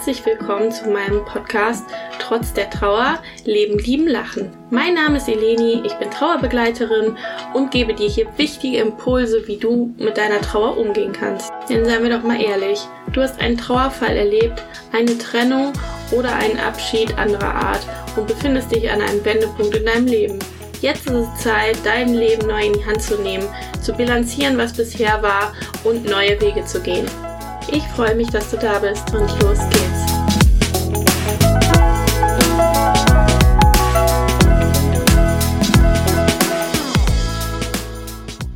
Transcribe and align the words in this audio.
herzlich 0.00 0.24
willkommen 0.24 0.72
zu 0.72 0.88
meinem 0.88 1.22
Podcast 1.26 1.84
Trotz 2.18 2.54
der 2.54 2.70
Trauer 2.70 3.18
Leben, 3.44 3.78
Lieben, 3.78 4.08
Lachen. 4.08 4.50
Mein 4.70 4.94
Name 4.94 5.18
ist 5.18 5.28
Eleni, 5.28 5.82
ich 5.84 5.92
bin 5.96 6.10
Trauerbegleiterin 6.10 7.18
und 7.52 7.70
gebe 7.70 7.92
dir 7.92 8.08
hier 8.08 8.26
wichtige 8.38 8.78
Impulse, 8.78 9.46
wie 9.46 9.58
du 9.58 9.94
mit 9.98 10.16
deiner 10.16 10.40
Trauer 10.40 10.78
umgehen 10.78 11.12
kannst. 11.12 11.52
Denn 11.68 11.84
seien 11.84 12.02
wir 12.02 12.16
doch 12.16 12.22
mal 12.22 12.40
ehrlich, 12.40 12.80
du 13.12 13.20
hast 13.20 13.38
einen 13.42 13.58
Trauerfall 13.58 14.16
erlebt, 14.16 14.62
eine 14.92 15.18
Trennung 15.18 15.74
oder 16.12 16.34
einen 16.34 16.58
Abschied 16.58 17.18
anderer 17.18 17.54
Art 17.54 17.86
und 18.16 18.26
befindest 18.26 18.74
dich 18.74 18.90
an 18.90 19.02
einem 19.02 19.22
Wendepunkt 19.22 19.76
in 19.76 19.84
deinem 19.84 20.06
Leben. 20.06 20.38
Jetzt 20.80 21.10
ist 21.10 21.12
es 21.12 21.42
Zeit, 21.42 21.76
dein 21.84 22.14
Leben 22.14 22.46
neu 22.46 22.64
in 22.68 22.72
die 22.72 22.86
Hand 22.86 23.02
zu 23.02 23.20
nehmen, 23.20 23.46
zu 23.82 23.92
bilanzieren, 23.92 24.56
was 24.56 24.72
bisher 24.72 25.22
war 25.22 25.52
und 25.84 26.06
neue 26.06 26.40
Wege 26.40 26.64
zu 26.64 26.80
gehen. 26.80 27.06
Ich 27.68 27.82
freue 27.94 28.14
mich, 28.14 28.28
dass 28.28 28.50
du 28.50 28.56
da 28.56 28.78
bist 28.78 29.12
und 29.14 29.28
los 29.42 29.58
geht's. 29.70 30.12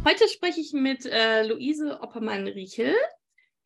Heute 0.05 0.29
spreche 0.29 0.61
ich 0.61 0.73
mit 0.73 1.07
äh, 1.07 1.47
Luise 1.47 2.01
Oppermann-Riechel, 2.01 2.95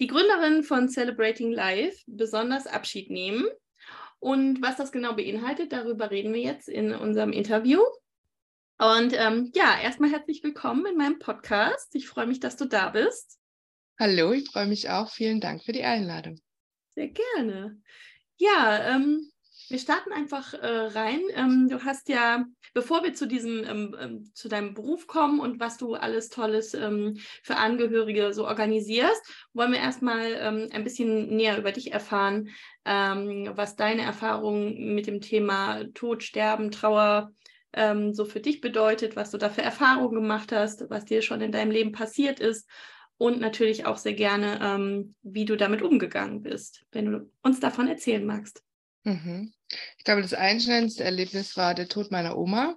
die 0.01 0.07
Gründerin 0.07 0.63
von 0.63 0.89
Celebrating 0.89 1.53
Life, 1.53 2.03
besonders 2.07 2.67
Abschied 2.67 3.11
nehmen. 3.11 3.47
Und 4.19 4.61
was 4.61 4.77
das 4.77 4.93
genau 4.93 5.15
beinhaltet, 5.15 5.73
darüber 5.73 6.11
reden 6.11 6.35
wir 6.35 6.41
jetzt 6.41 6.69
in 6.69 6.93
unserem 6.93 7.33
Interview. 7.33 7.81
Und 8.79 9.13
ähm, 9.17 9.51
ja, 9.55 9.79
erstmal 9.83 10.11
herzlich 10.11 10.43
willkommen 10.43 10.87
in 10.87 10.97
meinem 10.97 11.19
Podcast. 11.19 11.95
Ich 11.95 12.09
freue 12.09 12.27
mich, 12.27 12.41
dass 12.41 12.57
du 12.57 12.65
da 12.65 12.91
bist. 12.91 13.38
Hallo, 14.01 14.31
ich 14.31 14.49
freue 14.49 14.67
mich 14.67 14.91
auch. 14.91 15.11
Vielen 15.11 15.41
Dank 15.41 15.65
für 15.65 15.73
die 15.73 15.83
Einladung. 15.83 16.39
Sehr 16.95 17.09
gerne. 17.09 17.81
Ja, 18.37 18.95
ähm, 18.95 19.29
wir 19.69 19.79
starten 19.81 20.13
einfach 20.13 20.55
äh, 20.55 20.67
rein. 20.67 21.21
Ähm, 21.35 21.67
du 21.69 21.85
hast 21.85 22.09
ja, 22.09 22.45
bevor 22.75 23.03
wir 23.03 23.15
zu 23.15 23.27
diesem, 23.27 23.65
ähm, 23.65 23.97
ähm 23.99 24.31
zu 24.35 24.49
deinem 24.49 24.75
Beruf 24.75 25.09
kommen 25.09 25.41
und 25.41 25.59
was 25.59 25.79
du 25.79 25.95
alles 25.95 26.29
Tolles 26.29 26.75
ähm, 26.75 27.19
für 27.43 27.57
Angehörige 27.57 28.33
so 28.33 28.47
organisierst, 28.47 29.21
wollen 29.53 29.73
wir 29.73 29.81
erstmal 29.81 30.31
ähm, 30.33 30.69
ein 30.71 30.85
bisschen 30.85 31.35
näher 31.35 31.59
über 31.59 31.73
dich 31.73 31.93
erfahren, 31.93 32.51
was 32.85 33.77
deine 33.77 34.01
Erfahrungen 34.01 34.95
mit 34.95 35.07
dem 35.07 35.21
Thema 35.21 35.85
Tod, 35.93 36.23
Sterben, 36.23 36.71
Trauer 36.71 37.33
so 38.13 38.25
für 38.25 38.41
dich 38.41 38.63
bedeutet, 38.63 39.15
was 39.15 39.31
du 39.31 39.37
da 39.37 39.51
für 39.51 39.61
Erfahrungen 39.61 40.15
gemacht 40.15 40.53
hast, 40.53 40.89
was 40.89 41.05
dir 41.05 41.21
schon 41.21 41.43
in 41.43 41.53
deinem 41.53 41.71
Leben 41.71 41.93
passiert 41.93 42.41
ist 42.41 42.67
und 43.19 43.41
natürlich 43.41 43.85
auch 43.85 43.97
sehr 43.97 44.15
gerne, 44.15 44.61
ähm, 44.63 45.15
wie 45.23 45.45
du 45.45 45.57
damit 45.57 45.83
umgegangen 45.83 46.43
bist, 46.43 46.85
wenn 46.93 47.07
du 47.07 47.31
uns 47.43 47.61
davon 47.61 47.89
erzählen 47.89 48.25
magst. 48.25 48.63
Mhm. 49.05 49.53
Ich 49.99 50.05
glaube, 50.05 50.23
das 50.23 50.35
einschneidendste 50.35 51.05
Erlebnis 51.05 51.57
war 51.57 51.75
der 51.75 51.89
Tod 51.89 52.11
meiner 52.11 52.39
Oma. 52.39 52.77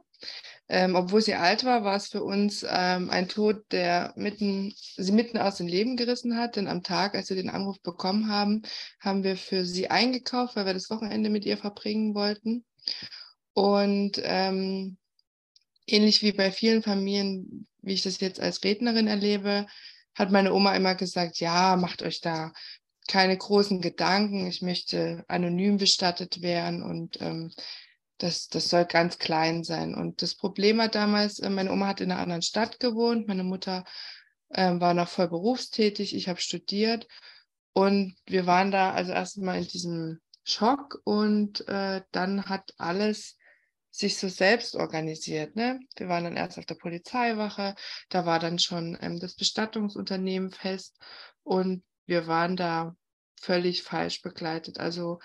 Ähm, 0.68 0.96
obwohl 0.96 1.22
sie 1.22 1.34
alt 1.34 1.66
war, 1.66 1.84
war 1.84 1.98
es 1.98 2.08
für 2.08 2.24
uns 2.24 2.66
ähm, 2.68 3.10
ein 3.10 3.28
Tod, 3.28 3.66
der 3.72 4.14
mitten, 4.16 4.74
sie 4.78 5.12
mitten 5.12 5.38
aus 5.38 5.58
dem 5.58 5.68
Leben 5.68 5.98
gerissen 5.98 6.38
hat. 6.38 6.56
Denn 6.56 6.68
am 6.68 6.82
Tag, 6.82 7.14
als 7.14 7.30
wir 7.30 7.36
den 7.36 7.50
Anruf 7.50 7.82
bekommen 7.82 8.30
haben, 8.30 8.62
haben 9.00 9.24
wir 9.24 9.36
für 9.36 9.66
sie 9.66 9.90
eingekauft, 9.90 10.56
weil 10.56 10.66
wir 10.66 10.74
das 10.74 10.90
Wochenende 10.90 11.30
mit 11.30 11.46
ihr 11.46 11.58
verbringen 11.58 12.16
wollten. 12.16 12.64
Und 13.54 14.22
ähm, 14.24 14.98
ähnlich 15.88 16.22
wie 16.22 16.32
bei 16.32 16.52
vielen 16.52 16.84
Familien, 16.84 17.68
wie 17.82 17.94
ich 17.94 18.04
das 18.04 18.22
jetzt 18.22 18.40
als 18.40 18.64
Rednerin 18.64 19.08
erlebe, 19.08 19.68
hat 20.16 20.32
meine 20.32 20.54
Oma 20.54 20.76
immer 20.76 20.96
gesagt, 20.96 21.40
ja, 21.40 21.76
macht 21.76 22.02
euch 22.02 22.22
da 22.22 22.52
keine 23.08 23.38
großen 23.38 23.82
Gedanken, 23.82 24.48
ich 24.48 24.62
möchte 24.62 25.24
anonym 25.28 25.78
bestattet 25.78 26.42
werden 26.42 26.84
und 26.84 27.22
ähm, 27.22 27.52
das, 28.18 28.48
das 28.48 28.70
soll 28.70 28.86
ganz 28.86 29.18
klein 29.18 29.64
sein. 29.64 29.96
Und 29.96 30.22
das 30.22 30.36
Problem 30.36 30.78
war 30.78 30.90
damals, 30.90 31.40
äh, 31.40 31.50
meine 31.50 31.72
Oma 31.72 31.88
hat 31.88 32.02
in 32.02 32.12
einer 32.12 32.22
anderen 32.22 32.42
Stadt 32.44 32.80
gewohnt, 32.80 33.28
meine 33.28 33.44
Mutter 33.44 33.84
äh, 34.50 34.80
war 34.80 34.94
noch 34.94 35.08
voll 35.08 35.28
berufstätig, 35.28 36.16
ich 36.16 36.30
habe 36.30 36.40
studiert. 36.40 37.08
Und 37.74 38.16
wir 38.26 38.46
waren 38.46 38.72
da 38.72 38.92
also 38.92 39.12
erstmal 39.12 39.60
in 39.60 39.68
diesem 39.68 40.20
Schock 40.44 41.00
und 41.04 41.68
äh, 41.68 42.02
dann 42.12 42.46
hat 42.46 42.74
alles 42.78 43.38
sich 43.92 44.18
so 44.18 44.30
selbst 44.30 44.76
organisiert. 44.76 45.56
Ne? 45.56 45.80
Wir 45.98 46.08
waren 46.08 46.24
dann 46.24 46.38
erst 46.38 46.58
auf 46.58 46.66
der 46.66 46.76
Polizeiwache, 46.76 47.76
da 48.10 48.26
war 48.26 48.40
dann 48.40 48.58
schon 48.58 48.98
ähm, 49.02 49.20
das 49.20 49.36
Bestattungsunternehmen 49.36 50.52
fest 50.52 50.98
und 51.44 51.84
wir 52.06 52.28
waren 52.28 52.56
da 52.56 52.96
völlig 53.40 53.84
falsch 53.84 54.22
begleitet. 54.22 54.80
Also 54.80 55.20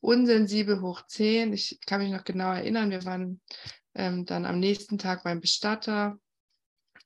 unsensibel 0.00 0.80
hoch 0.80 1.02
10. 1.06 1.52
Ich 1.52 1.80
kann 1.86 2.00
mich 2.00 2.12
noch 2.12 2.24
genau 2.24 2.52
erinnern, 2.52 2.90
wir 2.90 3.04
waren 3.04 3.40
ähm, 3.94 4.26
dann 4.26 4.44
am 4.44 4.60
nächsten 4.60 4.98
Tag 4.98 5.24
beim 5.24 5.40
Bestatter 5.40 6.18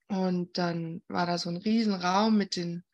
und 0.09 0.59
dann 0.59 1.03
war 1.09 1.27
da 1.27 1.39
so 1.39 1.49
ein 1.49 1.57
Riesenraum 1.57 2.37
mit 2.37 2.57
den 2.57 2.85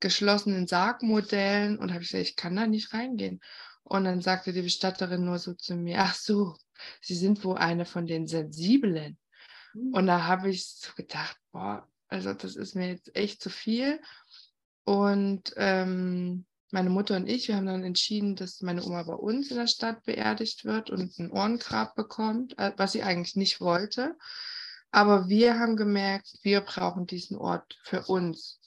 geschlossenen 0.00 0.66
Sargmodellen 0.66 1.78
und 1.78 1.92
habe 1.92 2.02
ich 2.02 2.10
gesagt, 2.10 2.28
ich 2.28 2.36
kann 2.36 2.56
da 2.56 2.66
nicht 2.66 2.92
reingehen. 2.92 3.40
Und 3.84 4.04
dann 4.04 4.20
sagte 4.22 4.52
die 4.52 4.62
Bestatterin 4.62 5.24
nur 5.24 5.38
so 5.38 5.54
zu 5.54 5.76
mir, 5.76 5.98
ach 6.00 6.14
so, 6.14 6.56
Sie 7.00 7.14
sind 7.14 7.44
wohl 7.44 7.56
eine 7.56 7.84
von 7.84 8.06
den 8.06 8.26
Sensiblen. 8.26 9.18
Mhm. 9.74 9.94
Und 9.94 10.06
da 10.06 10.26
habe 10.26 10.50
ich 10.50 10.66
so 10.66 10.92
gedacht, 10.96 11.36
boah, 11.52 11.88
also 12.08 12.34
das 12.34 12.56
ist 12.56 12.74
mir 12.74 12.88
jetzt 12.88 13.14
echt 13.16 13.42
zu 13.42 13.50
viel. 13.50 14.00
Und 14.84 15.54
ähm, 15.56 16.44
meine 16.72 16.90
Mutter 16.90 17.16
und 17.16 17.28
ich, 17.28 17.48
wir 17.48 17.56
haben 17.56 17.66
dann 17.66 17.84
entschieden, 17.84 18.34
dass 18.34 18.62
meine 18.62 18.82
Oma 18.82 19.02
bei 19.02 19.14
uns 19.14 19.50
in 19.50 19.58
der 19.58 19.66
Stadt 19.66 20.02
beerdigt 20.04 20.64
wird 20.64 20.90
und 20.90 21.18
ein 21.18 21.30
Ohrengrab 21.30 21.94
bekommt, 21.94 22.58
äh, 22.58 22.72
was 22.76 22.92
sie 22.92 23.02
eigentlich 23.02 23.36
nicht 23.36 23.60
wollte. 23.60 24.16
Aber 24.90 25.28
wir 25.28 25.58
haben 25.58 25.76
gemerkt, 25.76 26.38
wir 26.42 26.60
brauchen 26.60 27.06
diesen 27.06 27.36
Ort 27.36 27.78
für 27.84 28.02
uns. 28.02 28.60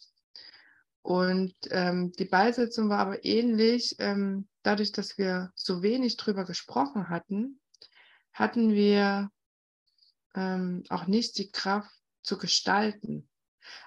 Und 1.01 1.53
ähm, 1.69 2.13
die 2.13 2.25
Beisetzung 2.25 2.89
war 2.89 2.99
aber 2.99 3.23
ähnlich. 3.25 3.95
Ähm, 3.99 4.47
dadurch, 4.63 4.91
dass 4.91 5.19
wir 5.19 5.51
so 5.53 5.83
wenig 5.83 6.17
drüber 6.17 6.45
gesprochen 6.45 7.09
hatten, 7.09 7.59
hatten 8.35 8.73
wir 8.73 9.31
ähm, 10.35 10.84
auch 10.90 11.07
nicht 11.07 11.38
die 11.38 11.50
Kraft 11.50 11.90
zu 12.22 12.38
gestalten. 12.38 13.28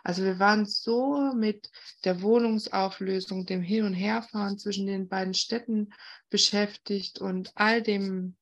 Also 0.02 0.24
wir 0.24 0.40
waren 0.40 0.66
so 0.66 1.32
mit 1.34 1.70
der 2.04 2.22
Wohnungsauflösung, 2.22 3.46
dem 3.46 3.62
Hin- 3.62 3.84
und 3.84 3.94
Herfahren 3.94 4.58
zwischen 4.58 4.86
den 4.86 5.06
beiden 5.08 5.34
Städten 5.34 5.92
beschäftigt 6.30 7.20
und 7.20 7.52
all 7.54 7.82
dem 7.82 8.36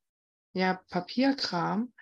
ja, 0.54 0.80
Papierkram, 0.88 1.92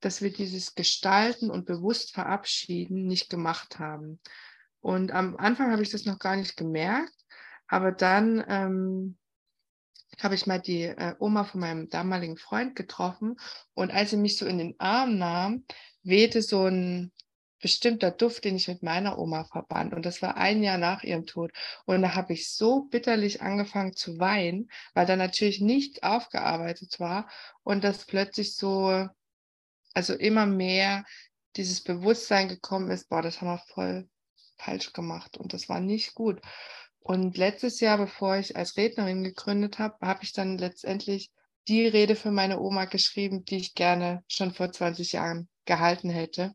dass 0.00 0.22
wir 0.22 0.32
dieses 0.32 0.74
Gestalten 0.74 1.50
und 1.50 1.66
bewusst 1.66 2.14
verabschieden 2.14 3.06
nicht 3.06 3.28
gemacht 3.28 3.78
haben. 3.78 4.20
Und 4.80 5.10
am 5.10 5.36
Anfang 5.36 5.72
habe 5.72 5.82
ich 5.82 5.90
das 5.90 6.04
noch 6.04 6.18
gar 6.18 6.36
nicht 6.36 6.56
gemerkt, 6.56 7.12
aber 7.66 7.92
dann 7.92 8.42
ähm, 8.48 9.18
habe 10.20 10.34
ich 10.34 10.46
mal 10.46 10.60
die 10.60 10.84
äh, 10.84 11.14
Oma 11.18 11.44
von 11.44 11.60
meinem 11.60 11.88
damaligen 11.88 12.36
Freund 12.36 12.74
getroffen 12.74 13.36
und 13.74 13.90
als 13.90 14.10
sie 14.10 14.16
mich 14.16 14.36
so 14.36 14.46
in 14.46 14.58
den 14.58 14.74
Arm 14.78 15.18
nahm, 15.18 15.64
wehte 16.02 16.42
so 16.42 16.64
ein 16.64 17.12
bestimmter 17.60 18.10
Duft, 18.10 18.44
den 18.44 18.56
ich 18.56 18.68
mit 18.68 18.82
meiner 18.82 19.18
Oma 19.18 19.44
verband. 19.44 19.92
Und 19.92 20.06
das 20.06 20.22
war 20.22 20.36
ein 20.36 20.62
Jahr 20.62 20.78
nach 20.78 21.02
ihrem 21.02 21.26
Tod. 21.26 21.52
Und 21.86 22.02
da 22.02 22.14
habe 22.14 22.32
ich 22.32 22.52
so 22.52 22.82
bitterlich 22.82 23.42
angefangen 23.42 23.94
zu 23.96 24.18
weinen, 24.18 24.70
weil 24.94 25.06
da 25.06 25.16
natürlich 25.16 25.60
nichts 25.60 26.02
aufgearbeitet 26.02 27.00
war 27.00 27.28
und 27.64 27.84
das 27.84 28.06
plötzlich 28.06 28.56
so, 28.56 29.08
also 29.94 30.14
immer 30.14 30.46
mehr 30.46 31.04
dieses 31.56 31.82
Bewusstsein 31.82 32.48
gekommen 32.48 32.90
ist, 32.90 33.08
boah, 33.08 33.22
das 33.22 33.40
haben 33.40 33.48
wir 33.48 33.58
voll 33.58 34.08
falsch 34.56 34.92
gemacht 34.92 35.36
und 35.36 35.52
das 35.52 35.68
war 35.68 35.80
nicht 35.80 36.14
gut. 36.14 36.40
Und 37.08 37.38
letztes 37.38 37.80
Jahr, 37.80 37.96
bevor 37.96 38.36
ich 38.36 38.54
als 38.54 38.76
Rednerin 38.76 39.24
gegründet 39.24 39.78
habe, 39.78 39.96
habe 40.06 40.24
ich 40.24 40.34
dann 40.34 40.58
letztendlich 40.58 41.30
die 41.66 41.86
Rede 41.86 42.14
für 42.14 42.30
meine 42.30 42.60
Oma 42.60 42.84
geschrieben, 42.84 43.46
die 43.46 43.56
ich 43.56 43.74
gerne 43.74 44.22
schon 44.28 44.52
vor 44.52 44.70
20 44.70 45.12
Jahren 45.12 45.48
gehalten 45.64 46.10
hätte. 46.10 46.52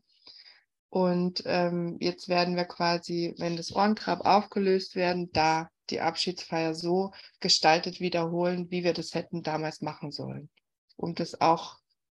Und 0.90 1.42
ähm, 1.44 1.96
jetzt 1.98 2.28
werden 2.28 2.54
wir 2.54 2.66
quasi, 2.66 3.34
wenn 3.38 3.56
das 3.56 3.74
Ohrengrab 3.74 4.24
aufgelöst 4.24 4.94
werden, 4.94 5.32
da 5.32 5.70
die 5.90 6.00
Abschiedsfeier 6.00 6.76
so 6.76 7.10
gestaltet 7.40 7.98
wiederholen, 7.98 8.70
wie 8.70 8.84
wir 8.84 8.92
das 8.92 9.12
hätten 9.12 9.42
damals 9.42 9.80
machen 9.80 10.12
sollen. 10.12 10.50
Um 10.94 11.16
das 11.16 11.40
auch, 11.40 11.78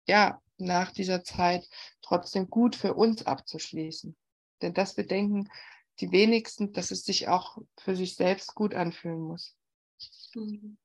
ja, 0.09 0.43
nach 0.59 0.91
dieser 0.91 1.23
Zeit 1.23 1.69
trotzdem 2.03 2.51
gut 2.51 2.75
für 2.75 2.95
uns 2.95 3.25
abzuschließen. 3.25 4.17
Denn 4.61 4.75
das 4.75 4.97
Bedenken 4.97 5.49
die 6.01 6.13
wenigsten, 6.13 6.73
dass 6.73 6.91
es 6.91 7.05
sich 7.05 7.29
auch 7.29 7.59
für 7.79 7.97
sich 7.97 8.17
selbst 8.17 8.55
gut 8.55 8.75
anfühlen 8.75 9.21
muss. 9.21 9.57
Mhm. 10.35 10.77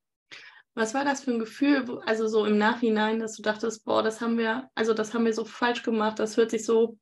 Was 0.74 0.94
war 0.94 1.04
das 1.04 1.22
für 1.24 1.32
ein 1.32 1.40
Gefühl, 1.40 2.00
also 2.06 2.28
so 2.28 2.46
im 2.46 2.56
Nachhinein, 2.56 3.18
dass 3.18 3.36
du 3.36 3.42
dachtest, 3.42 3.84
boah, 3.84 4.02
das 4.02 4.20
haben 4.20 4.38
wir, 4.38 4.70
also 4.74 4.94
das 4.94 5.12
haben 5.12 5.24
wir 5.24 5.34
so 5.34 5.44
falsch 5.44 5.82
gemacht, 5.82 6.18
das 6.20 6.36
hört 6.36 6.50
sich 6.50 6.64
so, 6.64 6.96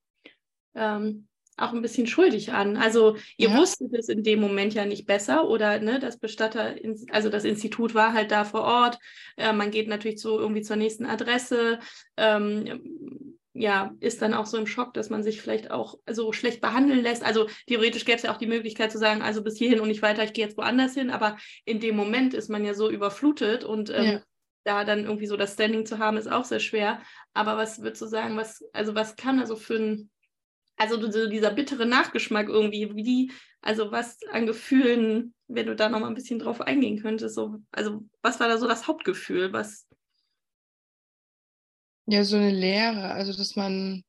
ähm, 0.74 1.28
auch 1.58 1.72
ein 1.72 1.82
bisschen 1.82 2.06
schuldig 2.06 2.52
an. 2.52 2.76
Also 2.76 3.16
ihr 3.36 3.50
Ja. 3.50 3.58
wusstet 3.58 3.92
es 3.92 4.08
in 4.08 4.22
dem 4.22 4.40
Moment 4.40 4.74
ja 4.74 4.86
nicht 4.86 5.06
besser 5.06 5.48
oder 5.48 5.80
ne, 5.80 5.98
das 5.98 6.18
Bestatter, 6.18 6.76
also 7.10 7.28
das 7.28 7.44
Institut 7.44 7.94
war 7.94 8.14
halt 8.14 8.30
da 8.30 8.44
vor 8.44 8.62
Ort. 8.62 8.98
Äh, 9.36 9.52
man 9.52 9.70
geht 9.70 9.88
natürlich 9.88 10.18
zu 10.18 10.38
irgendwie 10.38 10.62
zur 10.62 10.76
nächsten 10.76 11.04
Adresse. 11.04 11.80
Ähm, 12.16 13.36
ja, 13.60 13.92
ist 14.00 14.22
dann 14.22 14.34
auch 14.34 14.46
so 14.46 14.56
im 14.56 14.66
Schock, 14.66 14.94
dass 14.94 15.10
man 15.10 15.22
sich 15.22 15.40
vielleicht 15.40 15.70
auch 15.70 15.98
so 16.08 16.32
schlecht 16.32 16.60
behandeln 16.60 17.02
lässt. 17.02 17.24
Also 17.24 17.48
theoretisch 17.66 18.04
gäbe 18.04 18.16
es 18.16 18.22
ja 18.22 18.32
auch 18.32 18.38
die 18.38 18.46
Möglichkeit 18.46 18.92
zu 18.92 18.98
sagen, 18.98 19.20
also 19.20 19.42
bis 19.42 19.58
hierhin 19.58 19.80
und 19.80 19.88
nicht 19.88 20.02
weiter, 20.02 20.22
ich 20.22 20.32
gehe 20.32 20.44
jetzt 20.44 20.56
woanders 20.56 20.94
hin. 20.94 21.10
Aber 21.10 21.36
in 21.64 21.80
dem 21.80 21.96
Moment 21.96 22.34
ist 22.34 22.48
man 22.48 22.64
ja 22.64 22.74
so 22.74 22.88
überflutet 22.88 23.64
und 23.64 23.90
ähm, 23.90 24.04
Ja. 24.04 24.22
da 24.64 24.84
dann 24.84 25.04
irgendwie 25.04 25.26
so 25.26 25.36
das 25.36 25.54
Standing 25.54 25.86
zu 25.86 25.98
haben, 25.98 26.16
ist 26.16 26.30
auch 26.30 26.44
sehr 26.44 26.60
schwer. 26.60 27.00
Aber 27.34 27.56
was 27.56 27.82
würdest 27.82 28.02
du 28.02 28.06
sagen, 28.06 28.36
was, 28.36 28.62
also 28.72 28.94
was 28.94 29.16
kann 29.16 29.40
also 29.40 29.56
für 29.56 29.76
ein, 29.76 30.10
also 30.76 31.10
so 31.10 31.28
dieser 31.28 31.50
bittere 31.50 31.86
Nachgeschmack 31.86 32.48
irgendwie, 32.48 32.94
wie 32.94 33.02
die, 33.02 33.32
also 33.60 33.90
was 33.90 34.20
an 34.30 34.46
Gefühlen, 34.46 35.34
wenn 35.48 35.66
du 35.66 35.74
da 35.74 35.88
nochmal 35.88 36.10
ein 36.10 36.14
bisschen 36.14 36.38
drauf 36.38 36.60
eingehen 36.60 37.02
könntest, 37.02 37.34
so, 37.34 37.56
also 37.72 38.04
was 38.22 38.38
war 38.38 38.46
da 38.46 38.58
so 38.58 38.68
das 38.68 38.86
Hauptgefühl, 38.86 39.52
was, 39.52 39.87
Ja, 42.10 42.24
so 42.24 42.36
eine 42.36 42.50
Leere, 42.50 43.10
also 43.10 43.34
dass 43.34 43.54
man 43.54 44.02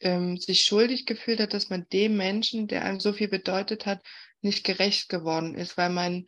ähm, 0.00 0.38
sich 0.38 0.64
schuldig 0.64 1.04
gefühlt 1.04 1.38
hat, 1.38 1.52
dass 1.52 1.68
man 1.68 1.86
dem 1.92 2.16
Menschen, 2.16 2.66
der 2.66 2.82
einem 2.86 2.98
so 2.98 3.12
viel 3.12 3.28
bedeutet 3.28 3.84
hat, 3.84 4.02
nicht 4.40 4.64
gerecht 4.64 5.10
geworden 5.10 5.54
ist, 5.54 5.76
weil 5.76 5.90
man 5.90 6.24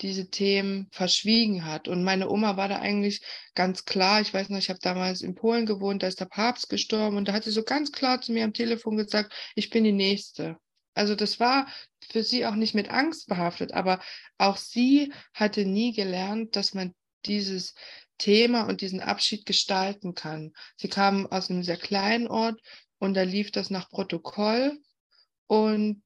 diese 0.00 0.30
Themen 0.30 0.88
verschwiegen 0.90 1.66
hat. 1.66 1.86
Und 1.86 2.02
meine 2.02 2.30
Oma 2.30 2.56
war 2.56 2.68
da 2.68 2.78
eigentlich 2.78 3.20
ganz 3.54 3.84
klar. 3.84 4.22
Ich 4.22 4.32
weiß 4.32 4.48
noch, 4.48 4.56
ich 4.56 4.70
habe 4.70 4.78
damals 4.80 5.20
in 5.20 5.34
Polen 5.34 5.66
gewohnt, 5.66 6.02
da 6.02 6.06
ist 6.06 6.20
der 6.20 6.24
Papst 6.26 6.70
gestorben 6.70 7.18
und 7.18 7.28
da 7.28 7.34
hat 7.34 7.44
sie 7.44 7.50
so 7.50 7.62
ganz 7.62 7.92
klar 7.92 8.22
zu 8.22 8.32
mir 8.32 8.44
am 8.44 8.54
Telefon 8.54 8.96
gesagt, 8.96 9.34
ich 9.54 9.68
bin 9.68 9.84
die 9.84 9.92
Nächste. 9.92 10.56
Also 10.94 11.14
das 11.14 11.40
war 11.40 11.66
für 12.10 12.22
sie 12.22 12.46
auch 12.46 12.54
nicht 12.54 12.74
mit 12.74 12.88
Angst 12.88 13.28
behaftet, 13.28 13.72
aber 13.72 14.00
auch 14.38 14.56
sie 14.56 15.12
hatte 15.34 15.66
nie 15.66 15.92
gelernt, 15.92 16.56
dass 16.56 16.72
man 16.72 16.94
dieses 17.26 17.74
Thema 18.18 18.64
und 18.68 18.80
diesen 18.82 19.00
Abschied 19.00 19.46
gestalten 19.46 20.14
kann. 20.14 20.52
Sie 20.76 20.88
kam 20.88 21.26
aus 21.26 21.50
einem 21.50 21.62
sehr 21.64 21.76
kleinen 21.78 22.28
Ort 22.28 22.60
und 22.98 23.14
da 23.14 23.22
lief 23.22 23.52
das 23.52 23.70
nach 23.70 23.88
Protokoll 23.90 24.78
und 25.48 26.02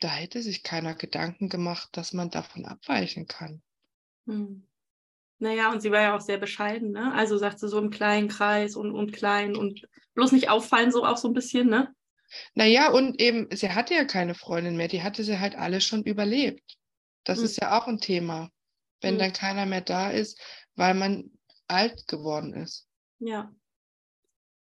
da 0.00 0.08
hätte 0.10 0.42
sich 0.42 0.62
keiner 0.64 0.94
Gedanken 0.94 1.48
gemacht, 1.50 1.90
dass 1.92 2.12
man 2.14 2.30
davon 2.30 2.66
abweichen 2.66 3.26
kann. 3.28 3.62
hm. 4.26 4.66
Naja, 5.40 5.72
und 5.72 5.80
sie 5.82 5.90
war 5.92 6.02
ja 6.02 6.16
auch 6.16 6.20
sehr 6.22 6.38
bescheiden, 6.38 6.92
ne? 6.92 7.12
Also 7.14 7.38
sagt 7.38 7.60
sie 7.60 7.68
so 7.68 7.78
im 7.78 7.90
kleinen 7.90 8.28
Kreis 8.28 8.76
und, 8.76 8.92
und 8.92 9.12
klein 9.12 9.56
und 9.56 9.82
bloß 10.14 10.32
nicht 10.32 10.50
auffallen, 10.50 10.92
so 10.92 11.04
auch 11.06 11.16
so 11.18 11.28
ein 11.28 11.34
bisschen, 11.34 11.68
ne? 11.68 11.94
Naja, 12.54 12.90
und 12.90 13.20
eben, 13.20 13.48
sie 13.54 13.70
hatte 13.70 13.94
ja 13.94 14.04
keine 14.04 14.34
Freundin 14.34 14.76
mehr, 14.76 14.88
die 14.88 15.02
hatte 15.02 15.24
sie 15.24 15.38
halt 15.40 15.56
alle 15.56 15.80
schon 15.80 16.02
überlebt. 16.04 16.76
Das 17.24 17.42
Hm. 17.42 17.42
ist 17.42 17.60
ja 17.60 17.78
auch 17.78 17.86
ein 17.86 18.00
Thema, 18.00 18.50
wenn 19.00 19.18
Hm. 19.18 19.18
dann 19.18 19.32
keiner 19.32 19.66
mehr 19.66 19.80
da 19.80 20.10
ist, 20.10 20.40
weil 20.76 20.94
man 20.94 21.30
alt 21.70 22.06
geworden 22.08 22.52
ist. 22.54 22.86
Ja. 23.18 23.52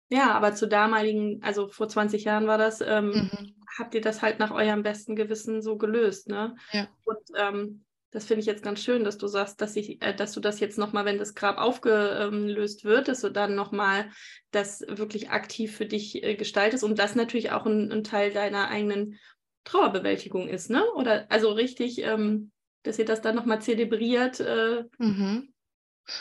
Ja, 0.09 0.33
aber 0.33 0.53
zu 0.53 0.67
damaligen, 0.67 1.41
also 1.41 1.69
vor 1.69 1.87
20 1.87 2.25
Jahren 2.25 2.45
war 2.45 2.57
das, 2.57 2.81
ähm, 2.81 3.11
Mhm. 3.11 3.55
habt 3.77 3.95
ihr 3.95 4.01
das 4.01 4.21
halt 4.21 4.39
nach 4.39 4.51
eurem 4.51 4.83
besten 4.83 5.15
Gewissen 5.15 5.61
so 5.61 5.77
gelöst, 5.77 6.27
ne? 6.27 6.55
Ja. 6.73 6.89
Und 7.05 7.19
ähm, 7.37 7.85
das 8.11 8.25
finde 8.25 8.41
ich 8.41 8.45
jetzt 8.45 8.61
ganz 8.61 8.83
schön, 8.83 9.05
dass 9.05 9.17
du 9.17 9.27
sagst, 9.27 9.61
dass 9.61 9.77
ich, 9.77 10.01
äh, 10.01 10.13
dass 10.13 10.33
du 10.33 10.41
das 10.41 10.59
jetzt 10.59 10.77
nochmal, 10.77 11.05
wenn 11.05 11.17
das 11.17 11.33
Grab 11.33 11.57
aufgelöst 11.57 12.83
wird, 12.83 13.07
dass 13.07 13.21
du 13.21 13.29
dann 13.29 13.55
nochmal 13.55 14.09
das 14.51 14.81
wirklich 14.81 15.29
aktiv 15.29 15.77
für 15.77 15.85
dich 15.85 16.21
äh, 16.21 16.35
gestaltest 16.35 16.83
und 16.83 16.99
das 16.99 17.15
natürlich 17.15 17.51
auch 17.51 17.65
ein, 17.65 17.89
ein 17.89 18.03
Teil 18.03 18.33
deiner 18.33 18.67
eigenen 18.67 19.17
Trauerbewältigung 19.63 20.49
ist, 20.49 20.69
ne? 20.69 20.83
Oder 20.95 21.27
also 21.31 21.51
richtig, 21.53 22.03
ähm, 22.03 22.51
dass 22.83 22.99
ihr 22.99 23.05
das 23.05 23.21
dann 23.21 23.35
nochmal 23.35 23.61
zelebriert. 23.61 24.41
Äh, 24.41 24.83
Mhm. 24.97 25.50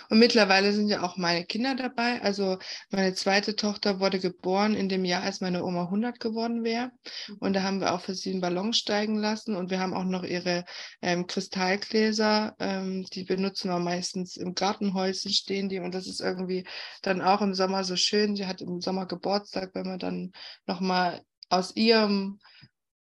Und 0.09 0.19
mittlerweile 0.19 0.73
sind 0.73 0.89
ja 0.89 1.03
auch 1.03 1.17
meine 1.17 1.45
Kinder 1.45 1.75
dabei. 1.75 2.23
Also 2.23 2.59
meine 2.91 3.15
zweite 3.15 3.57
Tochter 3.57 4.01
wurde 4.01 4.21
geboren 4.21 4.75
in 4.75 4.89
dem 4.89 5.05
Jahr, 5.05 5.23
als 5.23 5.41
meine 5.41 5.65
Oma 5.65 5.85
100 5.85 6.21
geworden 6.21 6.65
wäre. 6.65 6.91
Und 7.39 7.55
da 7.55 7.63
haben 7.63 7.81
wir 7.81 7.95
auch 7.95 8.01
für 8.01 8.15
sie 8.15 8.31
einen 8.31 8.41
Ballon 8.41 8.73
steigen 8.73 9.17
lassen. 9.17 9.57
Und 9.57 9.71
wir 9.71 9.81
haben 9.81 9.95
auch 9.95 10.05
noch 10.05 10.25
ihre 10.25 10.65
ähm, 11.03 11.27
Kristallgläser. 11.27 12.55
Ähm, 12.59 13.05
die 13.13 13.25
benutzen 13.25 13.71
wir 13.71 13.79
meistens 13.79 14.37
im 14.37 14.55
Gartenhäuschen 14.55 15.33
stehen 15.33 15.69
die. 15.69 15.81
Und 15.81 15.95
das 15.95 16.07
ist 16.07 16.21
irgendwie 16.21 16.67
dann 17.03 17.23
auch 17.23 17.41
im 17.41 17.55
Sommer 17.55 17.85
so 17.85 17.97
schön. 17.97 18.37
Sie 18.37 18.47
hat 18.47 18.61
im 18.61 18.81
Sommer 18.81 19.07
Geburtstag, 19.07 19.71
wenn 19.75 19.87
man 19.87 19.99
dann 19.99 20.33
nochmal 20.67 21.23
aus 21.49 21.75
ihrem 21.75 22.39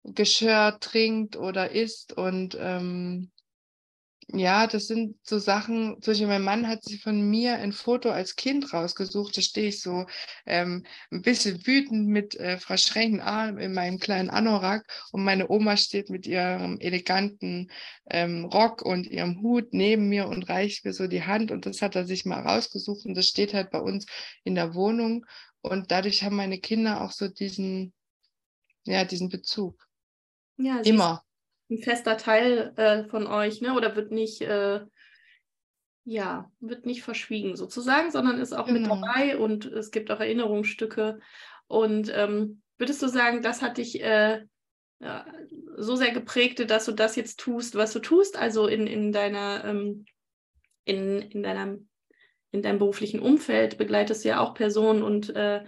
Geschirr 0.03 0.77
trinkt 0.79 1.35
oder 1.35 1.71
isst. 1.71 2.13
Und 2.13 2.57
ähm, 2.59 3.31
ja, 4.29 4.67
das 4.67 4.87
sind 4.87 5.15
so 5.23 5.39
Sachen, 5.39 6.01
zum 6.01 6.11
Beispiel 6.11 6.27
mein 6.27 6.43
Mann 6.43 6.67
hat 6.67 6.83
sich 6.83 7.01
von 7.01 7.29
mir 7.29 7.55
ein 7.55 7.71
Foto 7.71 8.09
als 8.09 8.35
Kind 8.35 8.73
rausgesucht, 8.73 9.37
da 9.37 9.41
stehe 9.41 9.69
ich 9.69 9.81
so 9.81 10.05
ähm, 10.45 10.85
ein 11.11 11.21
bisschen 11.21 11.65
wütend 11.65 12.07
mit 12.09 12.35
äh, 12.35 12.57
verschränkten 12.57 13.21
Armen 13.21 13.57
in 13.57 13.73
meinem 13.73 13.99
kleinen 13.99 14.29
Anorak 14.29 14.85
und 15.13 15.23
meine 15.23 15.49
Oma 15.49 15.77
steht 15.77 16.09
mit 16.09 16.27
ihrem 16.27 16.77
eleganten 16.79 17.71
ähm, 18.09 18.43
Rock 18.45 18.81
und 18.81 19.07
ihrem 19.07 19.41
Hut 19.41 19.69
neben 19.71 20.09
mir 20.09 20.27
und 20.27 20.49
reicht 20.49 20.83
mir 20.83 20.91
so 20.91 21.07
die 21.07 21.23
Hand 21.23 21.51
und 21.51 21.65
das 21.65 21.81
hat 21.81 21.95
er 21.95 22.05
sich 22.05 22.25
mal 22.25 22.41
rausgesucht 22.41 23.05
und 23.05 23.15
das 23.15 23.27
steht 23.27 23.53
halt 23.53 23.71
bei 23.71 23.79
uns 23.79 24.07
in 24.43 24.55
der 24.55 24.75
Wohnung 24.75 25.25
und 25.61 25.89
dadurch 25.91 26.23
haben 26.23 26.35
meine 26.35 26.59
Kinder 26.59 27.01
auch 27.01 27.11
so 27.11 27.29
diesen, 27.29 27.93
ja, 28.83 29.05
diesen 29.05 29.29
Bezug. 29.29 29.87
ja, 30.57 30.81
Immer. 30.81 31.23
Ein 31.69 31.79
fester 31.79 32.17
Teil 32.17 32.73
äh, 32.77 33.03
von 33.05 33.27
euch, 33.27 33.61
ne? 33.61 33.73
Oder 33.73 33.95
wird 33.95 34.11
nicht, 34.11 34.41
äh, 34.41 34.81
ja, 36.05 36.49
wird 36.59 36.85
nicht 36.85 37.03
verschwiegen 37.03 37.55
sozusagen, 37.55 38.11
sondern 38.11 38.39
ist 38.39 38.53
auch 38.53 38.67
mit 38.67 38.83
Genau. 38.83 39.01
dabei 39.01 39.37
und 39.37 39.65
es 39.65 39.91
gibt 39.91 40.09
auch 40.11 40.19
Erinnerungsstücke. 40.19 41.19
Und 41.67 42.11
ähm, 42.15 42.61
würdest 42.77 43.01
du 43.01 43.07
sagen, 43.07 43.41
das 43.41 43.61
hat 43.61 43.77
dich 43.77 44.01
äh, 44.01 44.45
ja, 44.99 45.25
so 45.75 45.95
sehr 45.95 46.11
geprägt, 46.11 46.69
dass 46.71 46.85
du 46.85 46.91
das 46.93 47.15
jetzt 47.15 47.39
tust, 47.39 47.75
was 47.75 47.91
du 47.93 47.99
tust, 47.99 48.37
also 48.37 48.67
in, 48.67 48.87
in 48.87 49.11
deiner, 49.11 49.65
ähm, 49.65 50.05
in, 50.85 51.21
in 51.21 51.43
deiner, 51.43 51.77
in 52.51 52.61
deinem 52.61 52.79
beruflichen 52.79 53.19
Umfeld 53.19 53.77
begleitest 53.77 54.23
du 54.23 54.29
ja 54.29 54.39
auch 54.39 54.53
Personen 54.53 55.03
und 55.03 55.35
äh, 55.35 55.65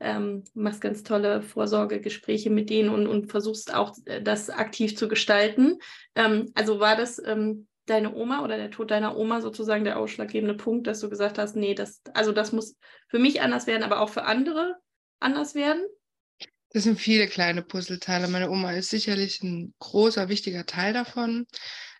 ähm, 0.00 0.44
machst 0.54 0.80
ganz 0.80 1.02
tolle 1.02 1.42
Vorsorgegespräche 1.42 2.50
mit 2.50 2.70
denen 2.70 2.90
und, 2.90 3.06
und 3.06 3.30
versuchst 3.30 3.74
auch 3.74 3.94
äh, 4.06 4.22
das 4.22 4.50
aktiv 4.50 4.96
zu 4.96 5.08
gestalten. 5.08 5.78
Ähm, 6.14 6.50
also 6.54 6.80
war 6.80 6.96
das 6.96 7.22
ähm, 7.24 7.66
deine 7.86 8.14
Oma 8.14 8.42
oder 8.42 8.56
der 8.56 8.70
Tod 8.70 8.90
deiner 8.90 9.16
Oma 9.16 9.40
sozusagen 9.40 9.84
der 9.84 9.98
ausschlaggebende 9.98 10.54
Punkt, 10.54 10.86
dass 10.86 11.00
du 11.00 11.10
gesagt 11.10 11.38
hast, 11.38 11.56
nee, 11.56 11.74
das, 11.74 12.00
also 12.14 12.32
das 12.32 12.52
muss 12.52 12.76
für 13.08 13.18
mich 13.18 13.40
anders 13.40 13.66
werden, 13.66 13.82
aber 13.82 14.00
auch 14.00 14.08
für 14.08 14.24
andere 14.24 14.76
anders 15.20 15.54
werden? 15.54 15.82
Das 16.70 16.84
sind 16.84 16.98
viele 16.98 17.28
kleine 17.28 17.62
Puzzleteile. 17.62 18.26
Meine 18.26 18.50
Oma 18.50 18.72
ist 18.72 18.90
sicherlich 18.90 19.42
ein 19.42 19.74
großer, 19.78 20.28
wichtiger 20.28 20.66
Teil 20.66 20.92
davon. 20.92 21.46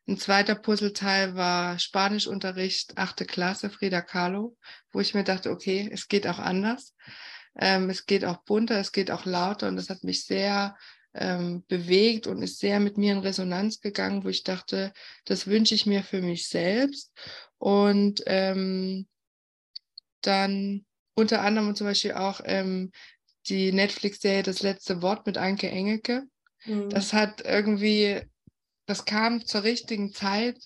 Ein 0.06 0.18
zweiter 0.18 0.54
Puzzleteil 0.54 1.34
war 1.34 1.78
Spanischunterricht, 1.78 2.98
achte 2.98 3.24
Klasse, 3.24 3.70
Frida 3.70 4.02
Kahlo, 4.02 4.56
wo 4.92 5.00
ich 5.00 5.14
mir 5.14 5.24
dachte, 5.24 5.50
okay, 5.50 5.88
es 5.92 6.08
geht 6.08 6.26
auch 6.26 6.38
anders. 6.38 6.92
Ähm, 7.56 7.90
es 7.90 8.06
geht 8.06 8.24
auch 8.24 8.38
bunter, 8.44 8.78
es 8.78 8.92
geht 8.92 9.10
auch 9.10 9.24
lauter 9.24 9.68
und 9.68 9.76
das 9.76 9.90
hat 9.90 10.04
mich 10.04 10.24
sehr 10.24 10.76
ähm, 11.14 11.64
bewegt 11.68 12.26
und 12.26 12.42
ist 12.42 12.58
sehr 12.58 12.80
mit 12.80 12.98
mir 12.98 13.12
in 13.12 13.20
Resonanz 13.20 13.80
gegangen, 13.80 14.24
wo 14.24 14.28
ich 14.28 14.42
dachte, 14.42 14.92
das 15.24 15.46
wünsche 15.46 15.74
ich 15.74 15.86
mir 15.86 16.02
für 16.02 16.20
mich 16.20 16.48
selbst. 16.48 17.12
Und 17.58 18.22
ähm, 18.26 19.06
dann 20.20 20.84
unter 21.14 21.42
anderem 21.42 21.74
zum 21.76 21.86
Beispiel 21.86 22.12
auch 22.12 22.40
ähm, 22.44 22.90
die 23.46 23.72
Netflix-Serie 23.72 24.42
Das 24.42 24.62
letzte 24.62 25.02
Wort 25.02 25.26
mit 25.26 25.38
Anke 25.38 25.70
Engelke. 25.70 26.24
Mhm. 26.64 26.88
Das 26.90 27.12
hat 27.12 27.42
irgendwie, 27.44 28.22
das 28.86 29.04
kam 29.04 29.44
zur 29.46 29.62
richtigen 29.62 30.12
Zeit 30.12 30.58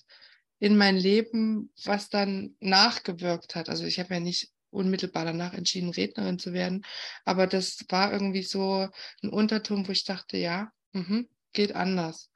in 0.59 0.75
mein 0.75 0.97
Leben, 0.97 1.71
was 1.83 2.09
dann 2.09 2.55
nachgewirkt 2.59 3.55
hat. 3.55 3.69
Also 3.69 3.85
ich 3.85 3.99
habe 3.99 4.15
ja 4.15 4.19
nicht 4.19 4.51
unmittelbar 4.71 5.25
danach 5.25 5.53
entschieden, 5.53 5.89
Rednerin 5.89 6.39
zu 6.39 6.53
werden, 6.53 6.83
aber 7.25 7.47
das 7.47 7.85
war 7.89 8.11
irgendwie 8.11 8.43
so 8.43 8.87
ein 9.23 9.29
Unterton, 9.29 9.87
wo 9.87 9.91
ich 9.91 10.03
dachte, 10.03 10.37
ja, 10.37 10.71
mhm, 10.93 11.27
geht 11.53 11.75
anders. 11.75 12.31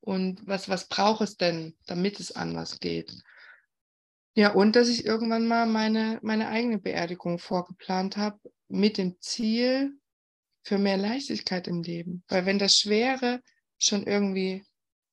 Und 0.00 0.46
was, 0.46 0.68
was 0.68 0.88
braucht 0.88 1.22
es 1.22 1.36
denn, 1.36 1.76
damit 1.86 2.18
es 2.20 2.32
anders 2.32 2.80
geht? 2.80 3.12
Ja, 4.34 4.52
und 4.52 4.76
dass 4.76 4.88
ich 4.88 5.04
irgendwann 5.04 5.46
mal 5.46 5.66
meine, 5.66 6.18
meine 6.22 6.48
eigene 6.48 6.78
Beerdigung 6.78 7.38
vorgeplant 7.38 8.16
habe, 8.16 8.40
mit 8.68 8.96
dem 8.96 9.20
Ziel 9.20 9.92
für 10.62 10.78
mehr 10.78 10.96
Leichtigkeit 10.96 11.68
im 11.68 11.82
Leben. 11.82 12.24
Weil 12.28 12.46
wenn 12.46 12.58
das 12.58 12.76
Schwere 12.76 13.42
schon 13.78 14.06
irgendwie 14.06 14.64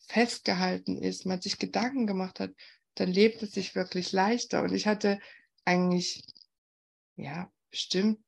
festgehalten 0.07 1.01
ist, 1.01 1.25
man 1.25 1.41
sich 1.41 1.59
Gedanken 1.59 2.07
gemacht 2.07 2.39
hat, 2.39 2.51
dann 2.95 3.11
lebt 3.11 3.43
es 3.43 3.51
sich 3.51 3.75
wirklich 3.75 4.11
leichter. 4.11 4.63
Und 4.63 4.73
ich 4.73 4.87
hatte 4.87 5.19
eigentlich, 5.65 6.23
ja, 7.19 7.51
bestimmt 7.69 8.19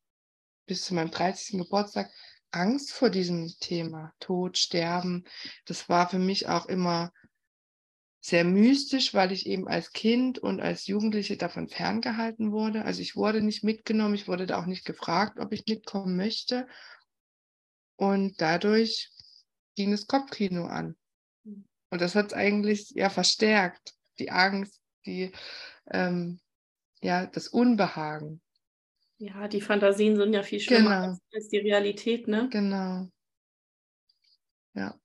bis 0.66 0.84
zu 0.84 0.94
meinem 0.94 1.12
30. 1.12 1.58
Geburtstag 1.60 2.12
Angst 2.52 2.92
vor 2.92 3.10
diesem 3.10 3.48
Thema, 3.60 4.14
Tod, 4.20 4.58
Sterben. 4.58 5.26
Das 5.66 5.90
war 5.90 6.10
für 6.10 6.20
mich 6.20 6.48
auch 6.48 6.66
immer 6.66 7.12
sehr 8.20 8.44
mystisch, 8.44 9.14
weil 9.14 9.32
ich 9.32 9.48
eben 9.48 9.68
als 9.68 9.94
Kind 9.94 10.38
und 10.38 10.62
als 10.62 10.86
Jugendliche 10.86 11.38
davon 11.38 11.68
ferngehalten 11.68 12.52
wurde. 12.52 12.86
Also 12.86 13.02
ich 13.02 13.16
wurde 13.16 13.42
nicht 13.42 13.64
mitgenommen, 13.64 14.14
ich 14.14 14.28
wurde 14.28 14.46
da 14.46 14.60
auch 14.60 14.68
nicht 14.68 14.86
gefragt, 14.86 15.40
ob 15.40 15.54
ich 15.54 15.66
mitkommen 15.66 16.16
möchte. 16.16 16.68
Und 17.96 18.40
dadurch 18.40 19.10
ging 19.76 19.92
das 19.92 20.06
Kopfkino 20.06 20.66
an. 20.66 20.96
Und 21.44 22.02
das 22.02 22.16
hat 22.16 22.28
es 22.28 22.34
eigentlich 22.34 22.92
ja 22.92 23.10
verstärkt, 23.10 23.96
die 24.20 24.32
Angst, 24.32 24.80
die, 25.06 25.32
ähm, 25.90 26.40
ja, 27.02 27.26
das 27.26 27.48
Unbehagen. 27.48 28.42
Ja, 29.22 29.48
die 29.48 29.62
Fantasien 29.62 30.16
sind 30.16 30.34
ja 30.34 30.42
viel 30.42 30.60
schlimmer 30.60 31.02
genau. 31.02 31.20
als, 31.32 31.48
die 31.50 31.60
Realität, 31.60 32.28
ne? 32.28 32.50
Genau. 32.50 33.08
Ja. 34.74 35.00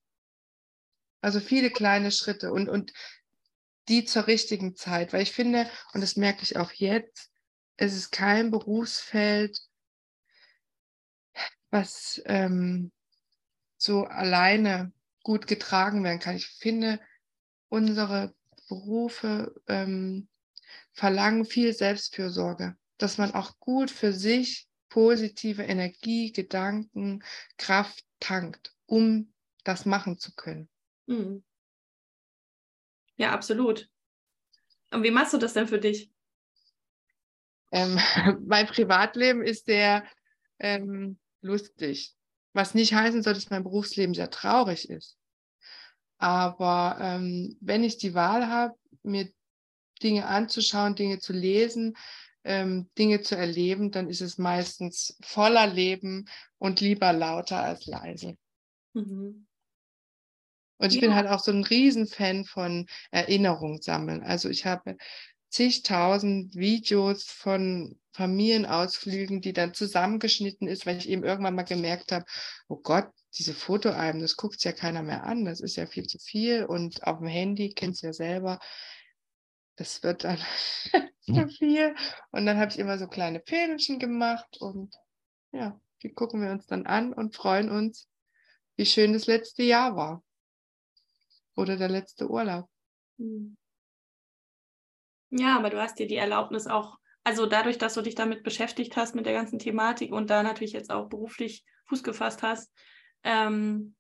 Also 1.21 1.39
viele 1.39 1.71
kleine 1.71 2.11
Schritte 2.11 2.51
und, 2.51 2.71
und 2.71 2.95
die 3.89 4.07
zur 4.07 4.27
richtigen 4.27 4.75
Zeit, 4.75 5.13
weil 5.13 5.21
ich 5.21 5.33
finde, 5.33 5.69
und 5.93 6.01
das 6.01 6.17
merke 6.17 6.45
ich 6.45 6.57
auch 6.57 6.73
jetzt, 6.73 7.31
es 7.77 7.95
ist 7.95 8.11
kein 8.11 8.51
Berufsfeld, 8.51 9.61
was 11.69 12.23
ähm, 12.25 12.93
so 13.77 14.05
alleine 14.05 14.93
gut 15.25 15.47
getragen 15.47 16.03
werden 16.05 16.21
kann. 16.21 16.37
Ich 16.37 16.47
finde, 16.47 17.01
unsere 17.69 18.35
Berufe 18.71 19.55
ähm, 19.69 20.29
verlangen 20.95 21.45
viel 21.45 21.75
Selbstfürsorge, 21.75 22.79
dass 22.99 23.19
man 23.19 23.35
auch 23.35 23.59
gut 23.59 23.91
für 23.91 24.13
sich 24.13 24.67
positive 24.89 25.63
Energie, 25.63 26.33
Gedanken, 26.33 27.23
Kraft 27.59 28.05
tankt, 28.21 28.75
um 28.87 29.33
das 29.65 29.85
machen 29.85 30.19
zu 30.19 30.35
können. 30.35 30.69
Mhm. 31.07 31.45
Ja, 33.17 33.33
absolut. 33.33 33.89
Und 34.91 35.03
wie 35.03 35.11
machst 35.11 35.33
du 35.33 35.39
das 35.39 35.55
denn 35.55 35.67
für 35.67 35.79
dich? 35.79 36.11
Ähm, 37.73 37.99
mein 38.47 38.67
Privatleben 38.67 39.43
ist 39.43 39.67
sehr 39.67 40.05
ähm, 40.59 41.19
lustig. 41.41 42.15
Was 42.53 42.75
nicht 42.75 42.95
heißen 42.95 43.23
soll, 43.23 43.35
dass 43.35 43.51
mein 43.51 43.65
Berufsleben 43.65 44.15
sehr 44.15 44.31
traurig 44.31 44.89
ist. 44.89 45.19
Aber 46.19 46.97
ähm, 47.01 47.59
wenn 47.61 47.85
ich 47.85 47.99
die 47.99 48.15
Wahl 48.15 48.49
habe, 48.49 48.75
mir 49.03 49.31
Dinge 50.03 50.27
anzuschauen, 50.27 50.95
Dinge 50.95 51.19
zu 51.19 51.33
lesen, 51.33 51.97
ähm, 52.47 52.89
Dinge 52.97 53.21
zu 53.23 53.37
erleben, 53.37 53.91
dann 53.91 54.09
ist 54.09 54.21
es 54.21 54.39
meistens 54.39 55.17
voller 55.21 55.67
Leben 55.67 56.27
und 56.59 56.81
lieber 56.81 57.13
lauter 57.13 57.63
als 57.63 57.87
leise. 57.87 58.37
Mhm. 58.95 59.47
Und 60.79 60.89
ich 60.89 60.97
ja. 60.97 61.01
bin 61.01 61.15
halt 61.15 61.29
auch 61.29 61.41
so 61.41 61.53
ein 61.53 61.65
Riesenfan 61.65 62.45
von 62.45 62.87
Erinnerung 63.11 63.81
sammeln. 63.81 64.23
Also 64.23 64.49
ich 64.49 64.67
habe 64.67 64.97
zigtausend 65.49 66.55
Videos 66.55 67.25
von 67.25 67.99
Familienausflügen, 68.13 69.41
die 69.41 69.53
dann 69.53 69.75
zusammengeschnitten 69.75 70.69
ist, 70.69 70.87
weil 70.87 70.99
ich 70.99 71.09
eben 71.09 71.25
irgendwann 71.25 71.55
mal 71.55 71.63
gemerkt 71.63 72.13
habe, 72.13 72.25
oh 72.69 72.77
Gott, 72.77 73.09
diese 73.39 73.55
Fotoalben, 73.55 74.21
das 74.21 74.37
guckt 74.37 74.63
ja 74.65 74.73
keiner 74.73 75.03
mehr 75.03 75.25
an, 75.25 75.45
das 75.45 75.61
ist 75.61 75.77
ja 75.77 75.87
viel 75.87 76.07
zu 76.07 76.19
viel 76.19 76.65
und 76.65 77.07
auf 77.07 77.19
dem 77.19 77.27
Handy, 77.27 77.73
kennst 77.75 78.03
du 78.03 78.07
ja 78.07 78.13
selber, 78.13 78.59
das 79.77 80.03
wird 80.03 80.25
dann 80.25 80.39
zu 81.21 81.49
viel. 81.49 81.95
Und 82.31 82.47
dann 82.47 82.59
habe 82.59 82.71
ich 82.71 82.79
immer 82.79 82.99
so 82.99 83.07
kleine 83.07 83.41
Filmchen 83.47 83.99
gemacht 83.99 84.59
und 84.61 84.95
ja, 85.53 85.81
die 86.03 86.13
gucken 86.13 86.43
wir 86.43 86.51
uns 86.51 86.67
dann 86.67 86.87
an 86.87 87.13
und 87.13 87.35
freuen 87.35 87.71
uns, 87.71 88.09
wie 88.77 88.87
schön 88.87 89.13
das 89.13 89.27
letzte 89.27 89.63
Jahr 89.63 89.97
war 89.97 90.23
oder 91.55 91.77
der 91.77 91.89
letzte 91.89 92.29
Urlaub. 92.29 92.69
Hm. 93.19 93.57
Ja, 95.31 95.57
aber 95.57 95.71
du 95.71 95.81
hast 95.81 95.99
dir 95.99 96.07
die 96.07 96.17
Erlaubnis 96.17 96.67
auch, 96.67 96.99
also 97.25 97.47
dadurch, 97.47 97.79
dass 97.79 97.95
du 97.95 98.03
dich 98.03 98.15
damit 98.15 98.43
beschäftigt 98.43 98.97
hast 98.97 99.15
mit 99.15 99.27
der 99.27 99.33
ganzen 99.33 99.59
Thematik 99.59 100.13
und 100.13 100.31
da 100.31 100.43
natürlich 100.43 100.73
jetzt 100.73 100.91
auch 100.91 101.09
beruflich 101.09 101.65
Fuß 101.87 102.03
gefasst 102.03 102.43
hast, 102.43 102.73
ähm, 103.23 103.97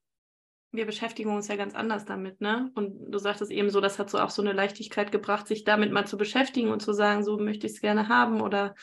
wir 0.76 0.86
beschäftigen 0.86 1.34
uns 1.34 1.48
ja 1.48 1.56
ganz 1.56 1.74
anders 1.74 2.04
damit, 2.04 2.40
ne? 2.40 2.70
Und 2.74 3.10
du 3.10 3.18
sagtest 3.18 3.50
eben 3.50 3.70
so, 3.70 3.80
das 3.80 3.98
hat 3.98 4.10
so 4.10 4.18
auch 4.18 4.30
so 4.30 4.42
eine 4.42 4.52
Leichtigkeit 4.52 5.10
gebracht, 5.10 5.48
sich 5.48 5.64
damit 5.64 5.92
mal 5.92 6.06
zu 6.06 6.16
beschäftigen 6.16 6.70
und 6.70 6.80
zu 6.80 6.92
sagen, 6.92 7.24
so 7.24 7.38
möchte 7.38 7.66
ich 7.66 7.74
es 7.74 7.80
gerne 7.80 8.08
haben 8.08 8.40
oder 8.40 8.74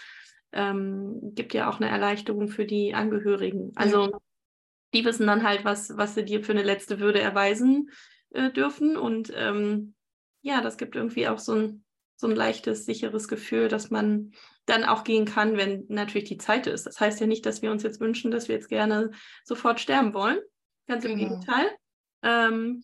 ähm, 0.52 1.34
gibt 1.34 1.54
ja 1.54 1.70
auch 1.70 1.80
eine 1.80 1.90
Erleichterung 1.90 2.48
für 2.48 2.66
die 2.66 2.94
Angehörigen. 2.94 3.72
Also 3.76 4.12
ja. 4.12 4.18
die 4.94 5.06
wissen 5.06 5.28
dann 5.28 5.44
halt, 5.44 5.66
was, 5.66 5.98
was 5.98 6.16
sie 6.16 6.26
dir 6.26 6.44
für 6.44 6.52
eine 6.52 6.64
letzte 6.64 7.00
Würde 7.00 7.20
erweisen 7.20 7.90
äh, 8.32 8.52
dürfen. 8.52 8.96
Und 8.96 9.32
ähm, 9.36 9.96
ja, 10.42 10.62
das 10.62 10.78
gibt 10.78 10.96
irgendwie 10.96 11.28
auch 11.28 11.40
so 11.40 11.54
ein, 11.54 11.84
so 12.16 12.28
ein 12.28 12.36
leichtes, 12.36 12.86
sicheres 12.86 13.28
Gefühl, 13.28 13.68
dass 13.68 13.90
man 13.90 14.32
dann 14.66 14.84
auch 14.84 15.04
gehen 15.04 15.26
kann, 15.26 15.58
wenn 15.58 15.86
natürlich 15.90 16.30
die 16.30 16.38
Zeit 16.38 16.68
ist. 16.68 16.86
Das 16.86 17.00
heißt 17.00 17.20
ja 17.20 17.28
nicht, 17.28 17.46
dass 17.46 17.62
wir 17.62 17.72
uns 17.72 17.84
jetzt 17.84 18.00
wünschen, 18.00 18.32
dass 18.32 18.48
wir 18.48 18.56
jetzt 18.56 18.70
gerne 18.70 19.12
sofort 19.44 19.80
sterben 19.80 20.14
wollen. 20.14 20.40
Ganz 20.88 21.04
im 21.06 21.18
genau. 21.18 21.30
Gegenteil. 21.30 21.72
Ähm, 22.24 22.84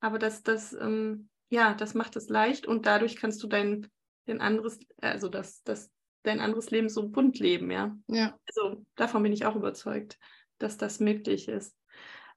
aber 0.00 0.18
das, 0.18 0.42
das, 0.42 0.72
ähm, 0.72 1.28
ja, 1.50 1.74
das 1.74 1.94
macht 1.94 2.16
es 2.16 2.28
leicht 2.28 2.66
und 2.66 2.86
dadurch 2.86 3.16
kannst 3.16 3.42
du 3.42 3.46
dein, 3.46 3.88
dein 4.26 4.40
anderes, 4.40 4.78
also 5.00 5.28
das, 5.28 5.62
das, 5.62 5.90
dein 6.22 6.40
anderes 6.40 6.70
Leben 6.70 6.88
so 6.88 7.08
bunt 7.08 7.38
leben, 7.38 7.70
ja. 7.70 7.96
Ja. 8.08 8.38
Also 8.48 8.84
davon 8.96 9.22
bin 9.22 9.32
ich 9.32 9.44
auch 9.44 9.56
überzeugt, 9.56 10.18
dass 10.58 10.76
das 10.76 11.00
möglich 11.00 11.48
ist. 11.48 11.76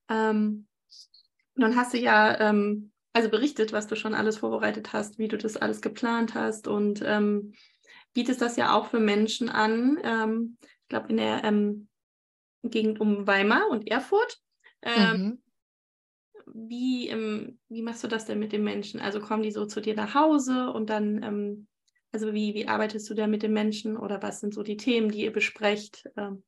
Ähm, 0.10 0.68
nun 1.56 1.76
hast 1.76 1.94
du 1.94 1.98
ja 1.98 2.40
ähm, 2.40 2.92
also 3.14 3.30
berichtet, 3.30 3.72
was 3.72 3.88
du 3.88 3.96
schon 3.96 4.16
alles 4.16 4.40
vorbereitet 4.40 4.92
hast, 4.92 5.20
wie 5.20 5.28
du 5.28 5.38
das 5.38 5.56
alles 5.56 5.82
geplant 5.82 6.34
hast 6.34 6.68
und 6.68 7.02
ähm, 7.06 7.54
bietest 8.14 8.42
das 8.42 8.58
ja 8.58 8.76
auch 8.76 8.88
für 8.88 9.00
Menschen 9.00 9.50
an. 9.50 10.00
Ähm, 10.04 10.58
ich 10.62 10.88
glaube, 10.90 11.10
in 11.10 11.18
der 11.18 11.44
ähm, 11.44 11.88
Gegend 12.64 13.00
um 13.00 13.28
Weimar 13.28 13.70
und 13.70 13.88
Erfurt. 13.88 14.40
Ähm, 14.82 15.22
mhm. 15.22 15.43
Wie, 16.46 17.08
ähm, 17.10 17.60
wie 17.70 17.82
machst 17.82 18.04
du 18.04 18.08
das 18.08 18.26
denn 18.26 18.40
mit 18.40 18.52
den 18.52 18.64
Menschen? 18.64 19.00
Also 19.00 19.20
kommen 19.20 19.44
die 19.44 19.52
so 19.52 19.66
zu 19.66 19.82
dir 19.82 19.96
nach 19.96 20.14
Hause 20.14 20.72
und 20.72 20.90
dann, 20.90 21.24
ähm, 21.24 21.68
also 22.12 22.34
wie, 22.34 22.54
wie 22.54 22.68
arbeitest 22.68 23.10
du 23.10 23.14
da 23.14 23.28
mit 23.28 23.44
den 23.44 23.54
Menschen 23.54 23.98
oder 23.98 24.22
was 24.22 24.40
sind 24.40 24.54
so 24.54 24.64
die 24.64 24.78
Themen, 24.78 25.10
die 25.10 25.24
ihr 25.24 25.34
besprecht? 25.34 26.04
Ähm? 26.18 26.44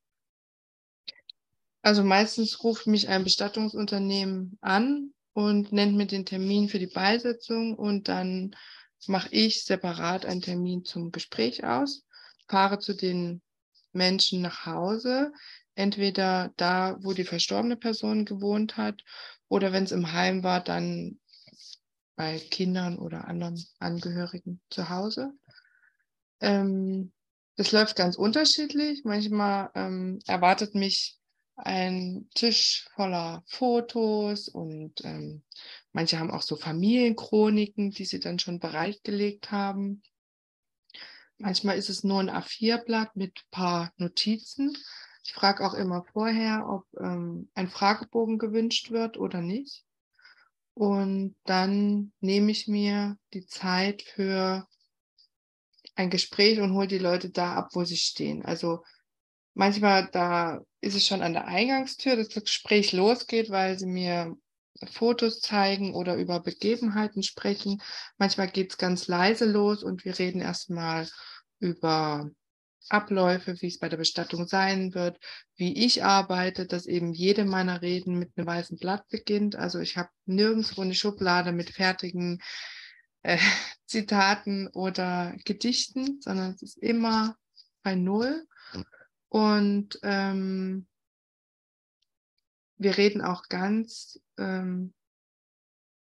Also 1.82 2.04
meistens 2.04 2.64
ruft 2.64 2.88
mich 2.88 3.10
ein 3.10 3.24
Bestattungsunternehmen 3.24 4.58
an 4.62 5.14
und 5.34 5.72
nennt 5.72 5.96
mir 5.96 6.08
den 6.08 6.26
Termin 6.26 6.70
für 6.70 6.80
die 6.80 6.88
Beisetzung 6.88 7.76
und 7.76 8.08
dann 8.08 8.56
mache 9.08 9.30
ich 9.32 9.64
separat 9.64 10.26
einen 10.26 10.42
Termin 10.42 10.84
zum 10.84 11.12
Gespräch 11.12 11.64
aus, 11.64 12.06
fahre 12.48 12.80
zu 12.80 12.96
den 12.96 13.42
Menschen 13.92 14.42
nach 14.42 14.66
Hause, 14.66 15.32
entweder 15.76 16.54
da, 16.58 16.98
wo 17.02 17.14
die 17.14 17.24
verstorbene 17.24 17.78
Person 17.78 18.26
gewohnt 18.26 18.78
hat 18.78 19.04
oder 19.48 19.72
wenn 19.72 19.84
es 19.84 19.92
im 19.92 20.12
Heim 20.12 20.44
war, 20.44 20.64
dann 20.64 21.20
bei 22.16 22.40
Kindern 22.40 22.98
oder 22.98 23.28
anderen 23.28 23.64
Angehörigen 23.80 24.62
zu 24.70 24.90
Hause. 24.90 25.34
Ähm, 26.40 27.12
das 27.58 27.72
läuft 27.72 27.96
ganz 27.96 28.16
unterschiedlich. 28.18 29.04
Manchmal 29.04 29.70
ähm, 29.76 30.20
erwartet 30.26 30.76
mich 30.76 31.18
ein 31.56 32.30
Tisch 32.36 32.90
voller 32.96 33.44
Fotos 33.48 34.50
und 34.50 35.04
ähm, 35.06 35.44
manche 35.94 36.20
haben 36.20 36.32
auch 36.32 36.42
so 36.42 36.58
Familienchroniken, 36.58 37.92
die 37.92 38.06
sie 38.06 38.20
dann 38.20 38.40
schon 38.40 38.60
bereitgelegt 38.60 39.52
haben. 39.52 40.04
Manchmal 41.38 41.78
ist 41.78 41.90
es 41.90 42.04
nur 42.04 42.20
ein 42.20 42.30
A4-Blatt 42.30 43.16
mit 43.16 43.40
ein 43.40 43.52
paar 43.52 43.94
Notizen. 43.98 44.78
Ich 45.26 45.34
frage 45.34 45.66
auch 45.66 45.74
immer 45.74 46.06
vorher, 46.14 46.68
ob 46.70 46.86
ähm, 47.02 47.50
ein 47.56 47.68
Fragebogen 47.68 48.38
gewünscht 48.38 48.92
wird 48.92 49.18
oder 49.18 49.42
nicht. 49.42 49.84
Und 50.76 51.36
dann 51.46 52.14
nehme 52.20 52.52
ich 52.52 52.68
mir 52.68 53.18
die 53.34 53.48
Zeit 53.48 54.04
für 54.04 54.68
ein 55.96 56.12
Gespräch 56.12 56.60
und 56.60 56.74
hole 56.74 56.86
die 56.86 57.00
Leute 57.00 57.32
da 57.32 57.56
ab, 57.56 57.70
wo 57.74 57.84
sie 57.86 57.98
stehen. 57.98 58.46
Also 58.46 58.84
manchmal 59.56 60.10
da 60.12 60.62
ist 60.80 60.96
es 60.96 61.08
schon 61.08 61.24
an 61.24 61.34
der 61.34 61.48
Eingangstür, 61.48 62.18
dass 62.18 62.30
das 62.30 62.44
Gespräch 62.44 62.94
losgeht, 62.94 63.50
weil 63.50 63.80
sie 63.80 63.88
mir 63.88 64.38
Fotos 64.92 65.40
zeigen 65.40 65.96
oder 65.96 66.18
über 66.18 66.40
Begebenheiten 66.40 67.24
sprechen. 67.24 67.82
Manchmal 68.20 68.50
geht 68.50 68.74
es 68.74 68.78
ganz 68.78 69.08
leise 69.08 69.46
los 69.46 69.82
und 69.82 70.06
wir 70.06 70.20
reden 70.20 70.42
erstmal 70.42 71.10
über 71.58 72.30
Abläufe, 72.90 73.60
wie 73.62 73.68
es 73.68 73.80
bei 73.80 73.90
der 73.90 73.98
Bestattung 73.98 74.48
sein 74.48 74.94
wird, 74.94 75.20
wie 75.56 75.86
ich 75.86 76.04
arbeite, 76.04 76.66
dass 76.66 76.86
eben 76.86 77.14
jede 77.14 77.46
meiner 77.46 77.82
Reden 77.82 78.20
mit 78.20 78.32
einem 78.36 78.48
weißen 78.48 78.78
Blatt 78.78 79.08
beginnt. 79.10 79.56
Also 79.56 79.80
ich 79.80 79.98
habe 79.98 80.10
nirgendwo 80.26 80.82
eine 80.82 80.96
Schublade 80.96 81.52
mit 81.52 81.72
fertigen 81.72 82.42
äh, 83.24 83.38
Zitaten 83.86 84.68
oder 84.68 85.36
Gedichten, 85.46 86.22
sondern 86.22 86.52
es 86.52 86.62
ist 86.62 86.78
immer 86.78 87.36
bei 87.84 87.96
Null. 87.96 88.46
Und 89.30 90.00
ähm, 90.04 90.88
wir 92.78 92.98
reden 92.98 93.22
auch 93.22 93.44
ganz 93.50 94.20
ähm, 94.38 94.94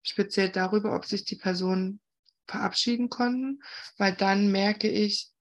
speziell 0.03 0.49
darüber, 0.49 0.95
ob 0.95 1.05
sich 1.05 1.25
die 1.25 1.35
Personen 1.35 1.99
verabschieden 2.47 3.09
konnten, 3.09 3.61
weil 3.97 4.13
dann 4.13 4.51
merke 4.51 4.87
ich, 4.87 5.31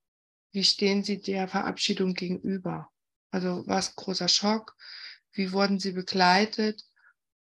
wie 0.55 0.63
stehen 0.63 1.03
sie 1.03 1.21
der 1.21 1.49
Verabschiedung 1.49 2.15
gegenüber. 2.15 2.89
Also 3.33 3.67
war 3.67 3.81
es 3.81 3.89
ein 3.89 3.95
großer 3.97 4.29
Schock? 4.29 4.77
Wie 5.33 5.51
wurden 5.51 5.81
sie 5.81 5.91
begleitet? 5.93 6.85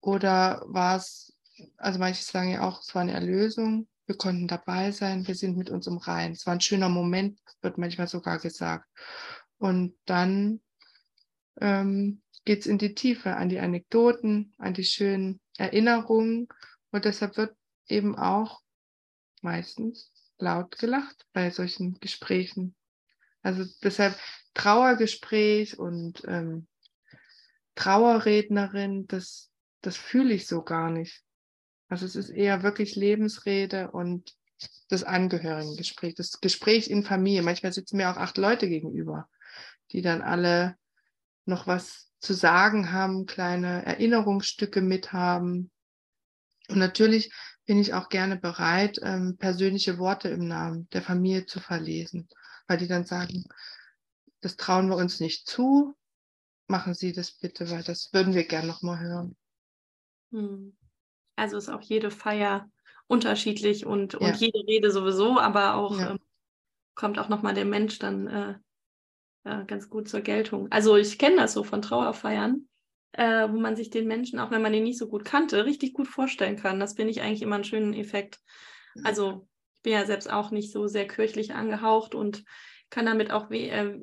Oder 0.00 0.64
war 0.66 0.96
es, 0.96 1.32
also 1.76 2.00
manche 2.00 2.24
sagen 2.24 2.50
ja 2.50 2.62
auch, 2.62 2.82
es 2.82 2.92
war 2.92 3.02
eine 3.02 3.12
Erlösung, 3.12 3.86
wir 4.06 4.16
konnten 4.16 4.48
dabei 4.48 4.90
sein, 4.90 5.28
wir 5.28 5.36
sind 5.36 5.56
mit 5.56 5.70
uns 5.70 5.86
im 5.86 5.98
Rein. 5.98 6.32
Es 6.32 6.44
war 6.44 6.54
ein 6.54 6.60
schöner 6.60 6.88
Moment, 6.88 7.38
wird 7.62 7.78
manchmal 7.78 8.08
sogar 8.08 8.40
gesagt. 8.40 8.86
Und 9.58 9.94
dann 10.06 10.60
ähm, 11.60 12.20
geht 12.44 12.62
es 12.62 12.66
in 12.66 12.78
die 12.78 12.94
Tiefe, 12.96 13.36
an 13.36 13.48
die 13.48 13.60
Anekdoten, 13.60 14.52
an 14.58 14.74
die 14.74 14.84
schönen 14.84 15.40
Erinnerungen. 15.56 16.48
Und 16.90 17.04
deshalb 17.04 17.36
wird 17.36 17.56
eben 17.86 18.18
auch 18.18 18.60
meistens 19.40 20.10
laut 20.38 20.76
gelacht 20.78 21.26
bei 21.32 21.50
solchen 21.50 22.00
Gesprächen. 22.00 22.74
Also 23.44 23.64
deshalb 23.82 24.18
Trauergespräch 24.54 25.78
und 25.78 26.22
ähm, 26.26 26.66
Trauerrednerin, 27.74 29.06
das, 29.06 29.50
das 29.82 29.96
fühle 29.96 30.34
ich 30.34 30.46
so 30.46 30.62
gar 30.62 30.90
nicht. 30.90 31.22
Also 31.88 32.06
es 32.06 32.16
ist 32.16 32.30
eher 32.30 32.62
wirklich 32.62 32.96
Lebensrede 32.96 33.90
und 33.90 34.34
das 34.88 35.04
Angehörigengespräch, 35.04 36.14
das 36.14 36.40
Gespräch 36.40 36.88
in 36.88 37.04
Familie. 37.04 37.42
Manchmal 37.42 37.72
sitzen 37.72 37.98
mir 37.98 38.10
auch 38.10 38.16
acht 38.16 38.38
Leute 38.38 38.68
gegenüber, 38.68 39.28
die 39.92 40.00
dann 40.00 40.22
alle 40.22 40.76
noch 41.44 41.66
was 41.66 42.10
zu 42.20 42.32
sagen 42.32 42.92
haben, 42.92 43.26
kleine 43.26 43.84
Erinnerungsstücke 43.84 44.80
mithaben. 44.80 45.70
Und 46.68 46.78
natürlich 46.78 47.30
bin 47.66 47.78
ich 47.78 47.92
auch 47.92 48.08
gerne 48.08 48.38
bereit, 48.38 48.98
ähm, 49.02 49.36
persönliche 49.36 49.98
Worte 49.98 50.28
im 50.28 50.48
Namen 50.48 50.88
der 50.90 51.02
Familie 51.02 51.44
zu 51.44 51.60
verlesen, 51.60 52.28
weil 52.66 52.78
die 52.78 52.88
dann 52.88 53.04
sagen, 53.04 53.44
das 54.40 54.56
trauen 54.56 54.88
wir 54.88 54.96
uns 54.96 55.20
nicht 55.20 55.46
zu, 55.46 55.96
machen 56.66 56.94
Sie 56.94 57.12
das 57.12 57.32
bitte, 57.32 57.70
weil 57.70 57.82
das 57.82 58.12
würden 58.12 58.34
wir 58.34 58.44
gerne 58.44 58.68
nochmal 58.68 59.00
hören. 59.00 59.36
Hm. 60.32 60.76
Also 61.36 61.56
ist 61.56 61.68
auch 61.68 61.82
jede 61.82 62.10
Feier 62.10 62.70
unterschiedlich 63.06 63.86
und, 63.86 64.14
und 64.14 64.26
ja. 64.26 64.34
jede 64.34 64.58
Rede 64.66 64.90
sowieso, 64.90 65.38
aber 65.38 65.74
auch 65.74 65.98
ja. 65.98 66.12
ähm, 66.12 66.18
kommt 66.94 67.18
auch 67.18 67.28
nochmal 67.28 67.54
der 67.54 67.64
Mensch 67.64 67.98
dann 67.98 68.26
äh, 68.26 68.54
äh, 69.44 69.64
ganz 69.66 69.90
gut 69.90 70.08
zur 70.08 70.20
Geltung. 70.20 70.70
Also 70.70 70.96
ich 70.96 71.18
kenne 71.18 71.36
das 71.36 71.52
so 71.52 71.64
von 71.64 71.82
Trauerfeiern, 71.82 72.68
äh, 73.12 73.48
wo 73.50 73.58
man 73.58 73.76
sich 73.76 73.90
den 73.90 74.06
Menschen, 74.06 74.38
auch 74.38 74.50
wenn 74.50 74.62
man 74.62 74.72
den 74.72 74.84
nicht 74.84 74.98
so 74.98 75.08
gut 75.08 75.24
kannte, 75.24 75.64
richtig 75.64 75.92
gut 75.92 76.08
vorstellen 76.08 76.56
kann. 76.56 76.80
Das 76.80 76.94
finde 76.94 77.10
ich 77.10 77.20
eigentlich 77.20 77.42
immer 77.42 77.56
einen 77.56 77.64
schönen 77.64 77.94
Effekt. 77.94 78.40
Also 79.02 79.48
bin 79.84 79.92
ja 79.92 80.04
selbst 80.04 80.28
auch 80.28 80.50
nicht 80.50 80.72
so 80.72 80.88
sehr 80.88 81.06
kirchlich 81.06 81.54
angehaucht 81.54 82.16
und 82.16 82.44
kann 82.90 83.06
damit 83.06 83.30
auch, 83.30 83.50
äh, 83.50 84.00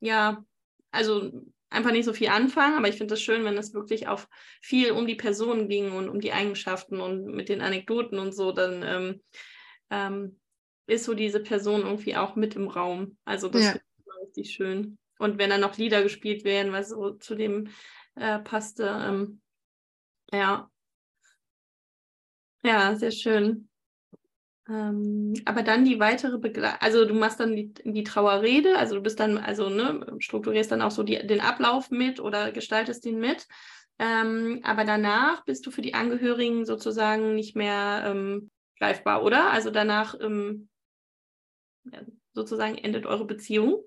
ja, 0.00 0.44
also 0.90 1.30
einfach 1.70 1.92
nicht 1.92 2.04
so 2.04 2.12
viel 2.12 2.28
anfangen, 2.28 2.76
aber 2.76 2.88
ich 2.88 2.96
finde 2.96 3.14
es 3.14 3.22
schön, 3.22 3.44
wenn 3.44 3.56
es 3.56 3.72
wirklich 3.72 4.08
auf 4.08 4.28
viel 4.60 4.90
um 4.90 5.06
die 5.06 5.14
Person 5.14 5.68
ging 5.68 5.92
und 5.92 6.08
um 6.08 6.20
die 6.20 6.32
Eigenschaften 6.32 7.00
und 7.00 7.26
mit 7.26 7.48
den 7.48 7.62
Anekdoten 7.62 8.18
und 8.18 8.34
so, 8.34 8.52
dann 8.52 8.82
ähm, 8.82 9.22
ähm, 9.90 10.40
ist 10.86 11.04
so 11.04 11.14
diese 11.14 11.40
Person 11.40 11.82
irgendwie 11.82 12.16
auch 12.16 12.34
mit 12.34 12.56
im 12.56 12.68
Raum. 12.68 13.16
Also 13.24 13.48
das 13.48 13.62
ja. 13.62 13.70
ist 13.70 13.82
richtig 14.26 14.50
schön. 14.50 14.98
Und 15.18 15.38
wenn 15.38 15.50
dann 15.50 15.60
noch 15.60 15.78
Lieder 15.78 16.02
gespielt 16.02 16.44
werden, 16.44 16.72
was 16.72 16.88
so 16.88 17.12
zu 17.12 17.36
dem 17.36 17.68
äh, 18.16 18.40
passte, 18.40 18.86
ähm, 18.86 19.40
ja. 20.32 20.68
Ja, 22.62 22.96
sehr 22.96 23.12
schön. 23.12 23.69
Ähm, 24.70 25.34
aber 25.46 25.64
dann 25.64 25.84
die 25.84 25.98
weitere 25.98 26.38
Begleitung, 26.38 26.78
also 26.80 27.04
du 27.04 27.14
machst 27.14 27.40
dann 27.40 27.56
die, 27.56 27.74
die 27.84 28.04
Trauerrede, 28.04 28.78
also 28.78 28.94
du 28.94 29.02
bist 29.02 29.18
dann, 29.18 29.36
also 29.36 29.68
ne, 29.68 30.06
strukturierst 30.20 30.70
dann 30.70 30.82
auch 30.82 30.92
so 30.92 31.02
die, 31.02 31.26
den 31.26 31.40
Ablauf 31.40 31.90
mit 31.90 32.20
oder 32.20 32.52
gestaltest 32.52 33.04
ihn 33.04 33.18
mit. 33.18 33.48
Ähm, 33.98 34.60
aber 34.62 34.84
danach 34.84 35.44
bist 35.44 35.66
du 35.66 35.72
für 35.72 35.82
die 35.82 35.94
Angehörigen 35.94 36.64
sozusagen 36.64 37.34
nicht 37.34 37.56
mehr 37.56 38.04
ähm, 38.06 38.50
greifbar, 38.78 39.24
oder? 39.24 39.50
Also 39.50 39.70
danach 39.70 40.14
ähm, 40.20 40.68
sozusagen 42.32 42.78
endet 42.78 43.06
eure 43.06 43.26
Beziehung? 43.26 43.82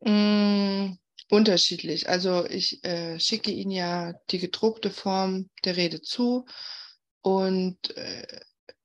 Mm, 0.00 0.94
unterschiedlich. 1.28 2.08
Also 2.08 2.46
ich 2.46 2.82
äh, 2.84 3.20
schicke 3.20 3.50
Ihnen 3.50 3.70
ja 3.70 4.14
die 4.30 4.38
gedruckte 4.38 4.88
Form 4.88 5.50
der 5.66 5.76
Rede 5.76 6.00
zu 6.00 6.46
und 7.20 7.94
äh, 7.96 8.40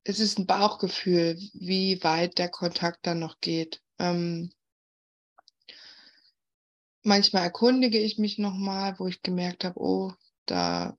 es 0.07 0.21
ist 0.21 0.39
ein 0.39 0.45
Bauchgefühl, 0.45 1.37
wie 1.53 2.01
weit 2.01 2.37
der 2.37 2.47
Kontakt 2.47 3.05
dann 3.05 3.19
noch 3.19 3.41
geht. 3.41 3.81
Ähm, 3.99 4.53
manchmal 7.03 7.43
erkundige 7.43 7.99
ich 7.99 8.17
mich 8.17 8.37
nochmal, 8.37 8.97
wo 8.99 9.07
ich 9.07 9.21
gemerkt 9.21 9.65
habe, 9.65 9.77
oh, 9.77 10.13
da 10.45 10.97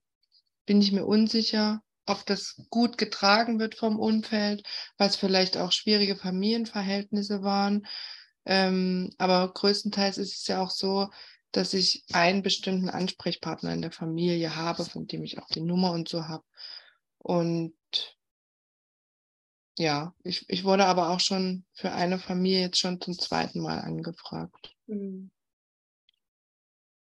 bin 0.67 0.83
ich 0.83 0.93
mir 0.93 1.07
unsicher, 1.07 1.83
ob 2.05 2.27
das 2.27 2.63
gut 2.69 2.99
getragen 2.99 3.59
wird 3.59 3.77
vom 3.77 3.99
Umfeld, 3.99 4.67
weil 4.99 5.09
es 5.09 5.17
vielleicht 5.17 5.57
auch 5.57 5.73
schwierige 5.73 6.15
Familienverhältnisse 6.15 7.43
waren. 7.43 7.87
Ähm, 8.45 9.11
aber 9.17 9.55
größtenteils 9.55 10.19
ist 10.19 10.37
es 10.37 10.47
ja 10.49 10.63
auch 10.63 10.71
so, 10.71 11.09
dass 11.53 11.73
ich 11.73 12.05
einen 12.13 12.43
bestimmten 12.43 12.91
Ansprechpartner 12.91 13.73
in 13.73 13.81
der 13.81 13.93
Familie 13.93 14.55
habe, 14.55 14.85
von 14.85 15.07
dem 15.07 15.25
ich 15.25 15.39
auch 15.39 15.49
die 15.49 15.63
Nummer 15.63 15.93
und 15.93 16.11
so 16.11 16.29
habe. 16.29 16.45
Und 17.17 17.73
ja, 19.79 20.15
ich, 20.23 20.49
ich 20.49 20.65
wurde 20.65 20.87
aber 20.87 21.11
auch 21.11 21.21
schon 21.21 21.65
für 21.73 21.93
eine 21.93 22.19
Familie 22.19 22.61
jetzt 22.61 22.79
schon 22.79 23.01
zum 23.01 23.19
zweiten 23.19 23.61
Mal 23.61 23.81
angefragt. 23.81 24.75
Mhm. 24.87 25.31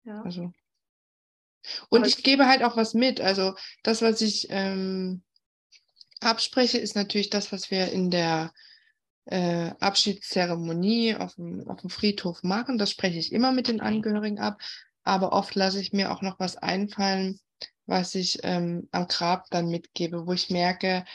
Ja. 0.04 0.22
Also. 0.22 0.54
Und 1.90 2.00
aber 2.00 2.08
ich 2.08 2.24
gebe 2.24 2.48
halt 2.48 2.64
auch 2.64 2.78
was 2.78 2.94
mit. 2.94 3.20
Also 3.20 3.56
das, 3.84 4.02
was 4.02 4.22
ich 4.22 4.48
ähm, 4.50 5.24
abspreche, 6.22 6.78
ist 6.78 6.96
natürlich 6.96 7.30
das, 7.30 7.52
was 7.52 7.72
wir 7.72 7.92
in 7.92 8.10
der 8.10 8.54
äh, 9.26 9.72
Abschiedszeremonie 9.80 11.16
auf 11.16 11.36
dem, 11.36 11.68
auf 11.68 11.82
dem 11.82 11.90
Friedhof 11.90 12.44
machen. 12.44 12.78
Das 12.78 12.92
spreche 12.92 13.20
ich 13.20 13.34
immer 13.34 13.52
mit 13.52 13.68
den 13.68 13.82
Angehörigen 13.82 14.40
ab. 14.40 14.62
Aber 15.04 15.34
oft 15.34 15.56
lasse 15.56 15.82
ich 15.82 15.94
mir 15.94 16.12
auch 16.12 16.22
noch 16.22 16.40
was 16.40 16.58
einfallen, 16.58 17.40
was 17.86 18.16
ich 18.16 18.40
ähm, 18.44 18.88
am 18.92 19.08
Grab 19.08 19.46
dann 19.50 19.70
mitgebe, 19.70 20.28
wo 20.28 20.34
ich 20.34 20.50
merke, 20.50 21.06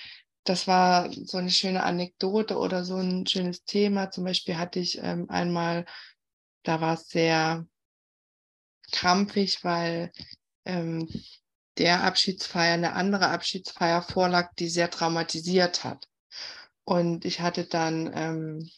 das 0.45 0.67
war 0.67 1.13
so 1.13 1.39
eine 1.39 1.51
schöne 1.51 1.83
Anekdote 1.83 2.59
oder 2.59 2.85
so 2.85 2.97
ein 2.97 3.27
schönes 3.27 3.65
Thema. 3.65 4.11
Zum 4.11 4.25
Beispiel 4.25 4.57
hatte 4.59 4.81
ich 4.81 4.99
ähm, 4.99 5.29
einmal, 5.31 5.85
da 6.65 6.81
war 6.81 6.95
es 6.95 7.09
sehr 7.09 7.67
krampfig, 8.91 9.63
weil 9.65 10.13
ähm, 10.65 11.09
der 11.79 12.05
Abschiedsfeier 12.05 12.75
eine 12.75 12.95
andere 12.95 13.29
Abschiedsfeier 13.29 14.03
vorlag, 14.03 14.53
die 14.59 14.69
sehr 14.69 14.91
traumatisiert 14.91 15.85
hat. 15.85 16.09
Und 16.85 17.25
ich 17.25 17.41
hatte 17.41 17.65
dann 17.65 18.11
ähm, 18.15 18.71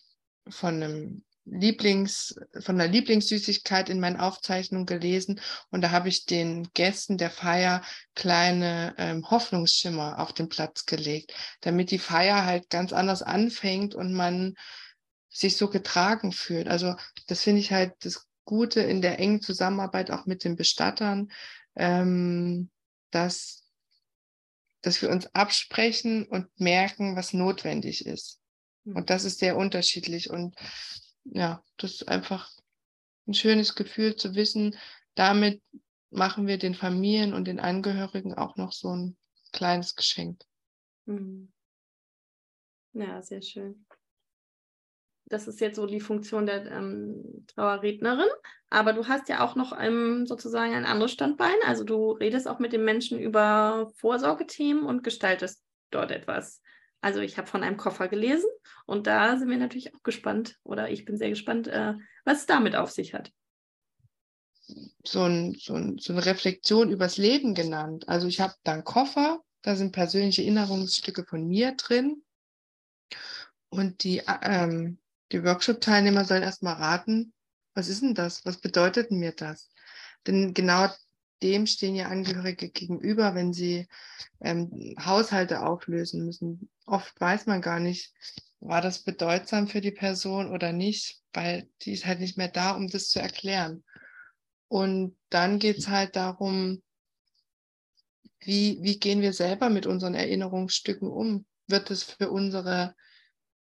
von 0.49 0.83
einem 0.83 1.25
Lieblings, 1.47 2.35
von 2.61 2.79
der 2.79 2.89
Lieblingssüßigkeit 2.89 3.89
in 3.89 4.01
meinen 4.01 4.19
Aufzeichnungen 4.19 4.87
gelesen 4.87 5.41
und 5.71 5.83
da 5.83 5.91
habe 5.91 6.09
ich 6.09 6.25
den 6.25 6.69
Gästen 6.73 7.19
der 7.19 7.31
Feier 7.31 7.83
kleine 8.15 8.95
ähm, 8.97 9.31
Hoffnungsschimmer 9.31 10.19
auf 10.19 10.33
den 10.33 10.49
Platz 10.49 10.87
gelegt, 10.87 11.35
damit 11.61 11.91
die 11.91 11.99
Feier 11.99 12.47
halt 12.47 12.71
ganz 12.71 12.93
anders 12.93 13.23
anfängt 13.23 13.95
und 13.95 14.15
man 14.15 14.55
sich 15.29 15.57
so 15.57 15.69
getragen 15.69 16.33
fühlt. 16.33 16.69
Also 16.69 16.95
das 17.27 17.43
finde 17.43 17.61
ich 17.61 17.73
halt 17.73 17.93
das 18.01 18.27
Gute 18.45 18.81
in 18.81 19.03
der 19.03 19.19
engen 19.19 19.41
Zusammenarbeit 19.41 20.11
auch 20.11 20.27
mit 20.27 20.45
den 20.45 20.57
Bestattern, 20.57 21.31
ähm, 21.77 22.71
dass, 23.11 23.65
dass 24.81 25.03
wir 25.03 25.11
uns 25.11 25.27
absprechen 25.35 26.27
und 26.27 26.49
merken, 26.59 27.17
was 27.17 27.33
notwendig 27.33 28.07
ist. 28.07 28.41
Und 28.85 28.95
mhm. 28.95 29.07
das 29.07 29.25
ist 29.25 29.39
sehr 29.39 29.57
unterschiedlich. 29.57 30.31
Und 30.31 30.55
ja, 31.25 31.63
das 31.79 31.93
ist 31.93 32.09
einfach 32.09 32.51
ein 33.27 33.35
schönes 33.35 33.75
Gefühl 33.75 34.17
zu 34.17 34.35
wissen, 34.35 34.77
damit 35.15 35.63
machen 36.11 36.47
wir 36.47 36.59
den 36.59 36.75
Familien 36.75 37.35
und 37.35 37.47
den 37.47 37.61
Angehörigen 37.61 38.35
auch 38.35 38.57
noch 38.57 38.73
so 38.73 38.95
ein 38.95 39.17
kleines 39.53 39.95
Geschenk. 39.95 40.43
Mhm. 41.07 41.53
Ja, 42.93 43.21
sehr 43.23 43.43
schön. 43.43 43.85
Das 45.27 45.49
ist 45.49 45.61
jetzt 45.61 45.77
so 45.77 45.87
die 45.87 46.01
Funktion 46.01 46.47
der 46.47 46.71
ähm, 46.71 47.47
Trauerrednerin. 47.49 48.29
Aber 48.69 48.93
du 48.93 49.09
hast 49.09 49.29
ja 49.29 49.43
auch 49.45 49.57
noch 49.57 49.77
ähm, 49.79 50.27
sozusagen 50.27 50.75
ein 50.75 50.85
anderes 50.85 51.13
Standbein. 51.13 51.57
Also 51.65 51.83
du 51.83 52.13
redest 52.13 52.47
auch 52.47 52.59
mit 52.59 52.73
den 52.73 52.85
Menschen 52.85 53.19
über 53.19 53.91
Vorsorgethemen 53.97 54.85
und 54.85 55.03
gestaltest 55.03 55.65
dort 55.91 56.11
etwas. 56.11 56.61
Also 57.05 57.21
ich 57.21 57.37
habe 57.37 57.47
von 57.47 57.63
einem 57.63 57.77
Koffer 57.77 58.09
gelesen 58.09 58.49
und 58.87 59.07
da 59.07 59.37
sind 59.37 59.51
wir 59.51 59.59
natürlich 59.59 59.95
auch 59.95 60.03
gespannt 60.03 60.59
oder 60.63 60.89
ich 60.89 61.05
bin 61.05 61.19
sehr 61.19 61.29
gespannt, 61.29 61.69
äh, 61.69 61.93
was 62.25 62.39
es 62.39 62.47
damit 62.47 62.75
auf 62.75 62.91
sich 62.91 63.13
hat. 63.13 63.31
so, 65.05 65.21
ein, 65.25 65.55
so, 65.61 65.75
ein, 65.75 65.99
so 65.99 66.15
eine 66.15 66.25
Reflexion 66.25 66.91
übers 66.91 67.19
Leben 67.19 67.55
genannt. 67.55 68.09
Also 68.09 68.27
ich 68.27 68.41
habe 68.41 68.55
da 68.63 68.73
einen 68.73 68.85
Koffer, 68.85 69.43
da 69.61 69.77
sind 69.77 69.93
persönliche 69.93 70.41
Erinnerungsstücke 70.41 71.27
von 71.27 71.47
mir 71.47 71.73
drin. 71.73 72.23
Und 73.69 74.03
die, 74.03 74.23
ähm, 74.41 74.97
die 75.31 75.45
Workshop-Teilnehmer 75.45 76.25
sollen 76.25 76.43
erstmal 76.43 76.77
raten, 76.77 77.35
was 77.75 77.89
ist 77.89 78.01
denn 78.01 78.15
das? 78.15 78.47
Was 78.47 78.63
bedeutet 78.63 79.11
mir 79.11 79.33
das? 79.33 79.69
Denn 80.27 80.55
genau 80.55 80.89
dem 81.43 81.67
stehen 81.67 81.97
ja 81.97 82.07
Angehörige 82.07 82.71
gegenüber, 82.71 83.35
wenn 83.35 83.53
sie 83.53 83.89
ähm, 84.41 84.97
Haushalte 85.05 85.67
auflösen 85.67 86.25
müssen. 86.25 86.71
Oft 86.87 87.19
weiß 87.21 87.47
man 87.47 87.61
gar 87.61 87.81
nicht, 87.81 88.13
war 88.61 88.81
das 88.81 89.03
bedeutsam 89.03 89.69
für 89.69 89.81
die 89.81 89.91
Person 89.91 90.51
oder 90.51 90.73
nicht, 90.73 91.23
weil 91.33 91.69
die 91.83 91.93
ist 91.93 92.07
halt 92.07 92.21
nicht 92.21 92.37
mehr 92.37 92.49
da, 92.49 92.73
um 92.73 92.89
das 92.89 93.09
zu 93.09 93.21
erklären. 93.21 93.85
Und 94.69 95.17
dann 95.31 95.59
geht 95.59 95.79
es 95.79 95.89
halt 95.89 96.17
darum, 96.17 96.83
wie, 98.41 98.79
wie 98.83 98.99
gehen 98.99 99.23
wir 99.23 99.33
selber 99.33 99.71
mit 99.71 99.87
unseren 99.87 100.15
Erinnerungsstücken 100.15 101.09
um? 101.09 101.47
Wird 101.67 101.91
es 101.91 102.03
für 102.03 102.31
unsere 102.31 102.95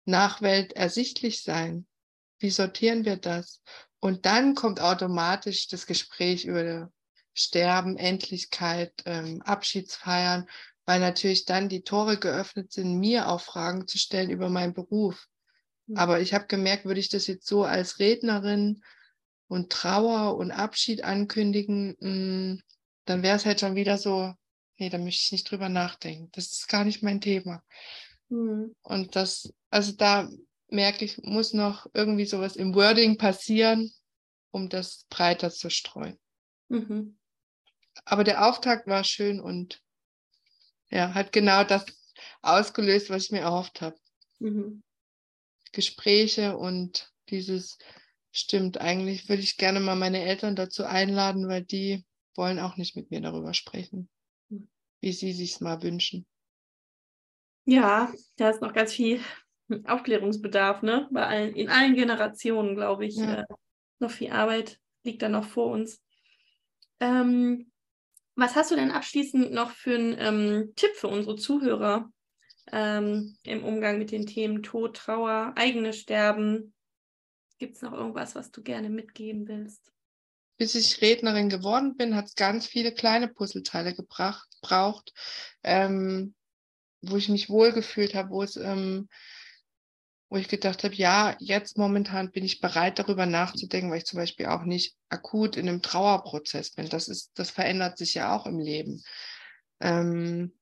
Nachwelt 0.05 0.73
ersichtlich 0.73 1.43
sein? 1.43 1.85
Wie 2.39 2.49
sortieren 2.49 3.03
wir 3.03 3.17
das? 3.17 3.61
Und 3.99 4.25
dann 4.25 4.55
kommt 4.55 4.79
automatisch 4.79 5.67
das 5.67 5.85
Gespräch 5.85 6.45
über 6.45 6.91
Sterben, 7.33 7.97
Endlichkeit, 7.97 8.93
ähm, 9.05 9.41
Abschiedsfeiern, 9.41 10.47
weil 10.89 10.99
natürlich 10.99 11.45
dann 11.45 11.69
die 11.69 11.83
Tore 11.83 12.17
geöffnet 12.17 12.71
sind, 12.71 12.97
mir 12.97 13.29
auch 13.29 13.41
Fragen 13.41 13.85
zu 13.85 13.99
stellen 13.99 14.31
über 14.31 14.49
meinen 14.49 14.73
Beruf. 14.73 15.27
Mhm. 15.85 15.97
Aber 15.97 16.19
ich 16.19 16.33
habe 16.33 16.47
gemerkt, 16.47 16.85
würde 16.85 16.99
ich 16.99 17.09
das 17.09 17.27
jetzt 17.27 17.45
so 17.45 17.63
als 17.63 17.99
Rednerin 17.99 18.81
und 19.47 19.71
Trauer 19.71 20.35
und 20.35 20.49
Abschied 20.49 21.03
ankündigen, 21.03 21.95
mh, 21.99 22.07
hm, 22.09 22.61
dann 23.05 23.21
wäre 23.21 23.35
es 23.35 23.45
halt 23.45 23.59
schon 23.59 23.75
wieder 23.75 23.99
so, 23.99 24.33
nee, 24.77 24.89
da 24.89 24.97
möchte 24.97 25.21
ich 25.25 25.31
nicht 25.31 25.51
drüber 25.51 25.69
nachdenken. 25.69 26.29
Das 26.31 26.45
ist 26.45 26.67
gar 26.67 26.83
nicht 26.83 27.03
mein 27.03 27.21
Thema. 27.21 27.61
Mhm. 28.29 28.75
Und 28.81 29.15
das, 29.15 29.53
also 29.69 29.91
da 29.91 30.27
merke 30.69 31.05
ich, 31.05 31.19
muss 31.19 31.53
noch 31.53 31.85
irgendwie 31.93 32.25
sowas 32.25 32.55
im 32.55 32.73
Wording 32.73 33.19
passieren, 33.19 33.91
um 34.49 34.69
das 34.69 35.05
breiter 35.11 35.51
zu 35.51 35.69
streuen. 35.69 36.17
Mhm. 36.67 37.19
Aber 38.05 38.23
der 38.23 38.47
Auftakt 38.47 38.87
war 38.87 39.03
schön 39.03 39.39
und 39.39 39.83
ja, 40.89 41.13
hat 41.13 41.31
genau 41.31 41.63
das 41.63 41.85
ausgelöst, 42.41 43.09
was 43.09 43.25
ich 43.25 43.31
mir 43.31 43.41
erhofft 43.41 43.81
habe. 43.81 43.97
Mhm. 44.39 44.83
Gespräche 45.71 46.57
und 46.57 47.11
dieses 47.29 47.77
stimmt. 48.31 48.79
Eigentlich 48.79 49.29
würde 49.29 49.41
ich 49.41 49.57
gerne 49.57 49.79
mal 49.79 49.95
meine 49.95 50.23
Eltern 50.23 50.55
dazu 50.55 50.83
einladen, 50.83 51.47
weil 51.47 51.63
die 51.63 52.05
wollen 52.35 52.59
auch 52.59 52.77
nicht 52.77 52.95
mit 52.95 53.11
mir 53.11 53.21
darüber 53.21 53.53
sprechen, 53.53 54.09
hm. 54.49 54.69
wie 55.01 55.11
sie 55.11 55.33
sich 55.33 55.59
mal 55.59 55.81
wünschen. 55.81 56.25
Ja, 57.65 58.11
da 58.37 58.49
ist 58.49 58.61
noch 58.61 58.73
ganz 58.73 58.93
viel 58.93 59.19
Aufklärungsbedarf, 59.85 60.81
ne? 60.81 61.07
Bei 61.11 61.25
allen, 61.27 61.55
in 61.55 61.69
allen 61.69 61.95
Generationen, 61.95 62.75
glaube 62.75 63.05
ich. 63.05 63.15
Ja. 63.15 63.41
Äh, 63.41 63.45
noch 63.99 64.11
viel 64.11 64.31
Arbeit 64.31 64.79
liegt 65.03 65.21
da 65.21 65.29
noch 65.29 65.43
vor 65.45 65.71
uns. 65.71 66.01
Ähm, 66.99 67.71
was 68.39 68.55
hast 68.55 68.71
du 68.71 68.75
denn 68.75 68.91
abschließend 68.91 69.51
noch 69.51 69.71
für 69.71 69.95
einen 69.95 70.15
ähm, 70.17 70.73
Tipp 70.75 70.91
für 70.95 71.07
unsere 71.07 71.35
Zuhörer 71.35 72.11
ähm, 72.71 73.37
im 73.43 73.63
Umgang 73.63 73.97
mit 73.97 74.11
den 74.11 74.25
Themen 74.25 74.63
Tod, 74.63 74.97
Trauer, 74.97 75.53
eigene 75.55 75.93
Sterben? 75.93 76.73
Gibt 77.57 77.75
es 77.75 77.81
noch 77.81 77.93
irgendwas, 77.93 78.35
was 78.35 78.51
du 78.51 78.61
gerne 78.63 78.89
mitgeben 78.89 79.47
willst? 79.47 79.91
Bis 80.57 80.75
ich 80.75 81.01
Rednerin 81.01 81.49
geworden 81.49 81.95
bin, 81.95 82.15
hat 82.15 82.25
es 82.25 82.35
ganz 82.35 82.65
viele 82.65 82.93
kleine 82.93 83.27
Puzzleteile 83.27 83.93
gebracht, 83.93 84.47
braucht, 84.61 85.13
ähm, 85.63 86.33
wo 87.01 87.15
ich 87.15 87.29
mich 87.29 87.49
wohlgefühlt 87.49 88.13
habe, 88.13 88.29
wo 88.29 88.43
es 88.43 88.55
ähm, 88.57 89.07
wo 90.29 90.37
ich 90.37 90.47
gedacht 90.47 90.83
habe, 90.83 90.93
ja, 90.93 91.35
jetzt 91.39 91.77
momentan 91.77 92.31
bin 92.31 92.45
ich 92.45 92.61
bereit, 92.61 92.99
darüber 92.99 93.25
nachzudenken, 93.25 93.89
weil 93.89 93.97
ich 93.97 94.05
zum 94.05 94.17
Beispiel 94.17 94.45
auch 94.45 94.63
nicht 94.63 94.95
akut 95.09 95.57
in 95.57 95.67
einem 95.67 95.81
Trauerprozess 95.81 96.71
bin. 96.71 96.87
Das 96.87 97.07
ist, 97.07 97.31
das 97.33 97.49
verändert 97.49 97.97
sich 97.97 98.13
ja 98.13 98.35
auch 98.35 98.45
im 98.45 98.59
Leben. 98.59 99.03
Ähm, 99.79 100.53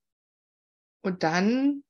und 1.01 1.23
dann 1.23 1.84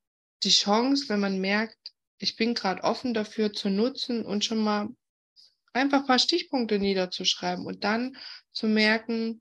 die 0.43 0.49
Chance, 0.49 1.09
wenn 1.09 1.19
man 1.19 1.39
merkt, 1.39 1.77
ich 2.17 2.35
bin 2.35 2.55
gerade 2.55 2.83
offen 2.83 3.13
dafür 3.13 3.53
zu 3.53 3.69
nutzen 3.69 4.25
und 4.25 4.43
schon 4.43 4.57
mal 4.57 4.89
einfach 5.73 5.99
ein 5.99 6.07
paar 6.07 6.19
Stichpunkte 6.19 6.79
niederzuschreiben 6.79 7.65
und 7.65 7.83
dann 7.83 8.17
zu 8.51 8.67
merken, 8.67 9.39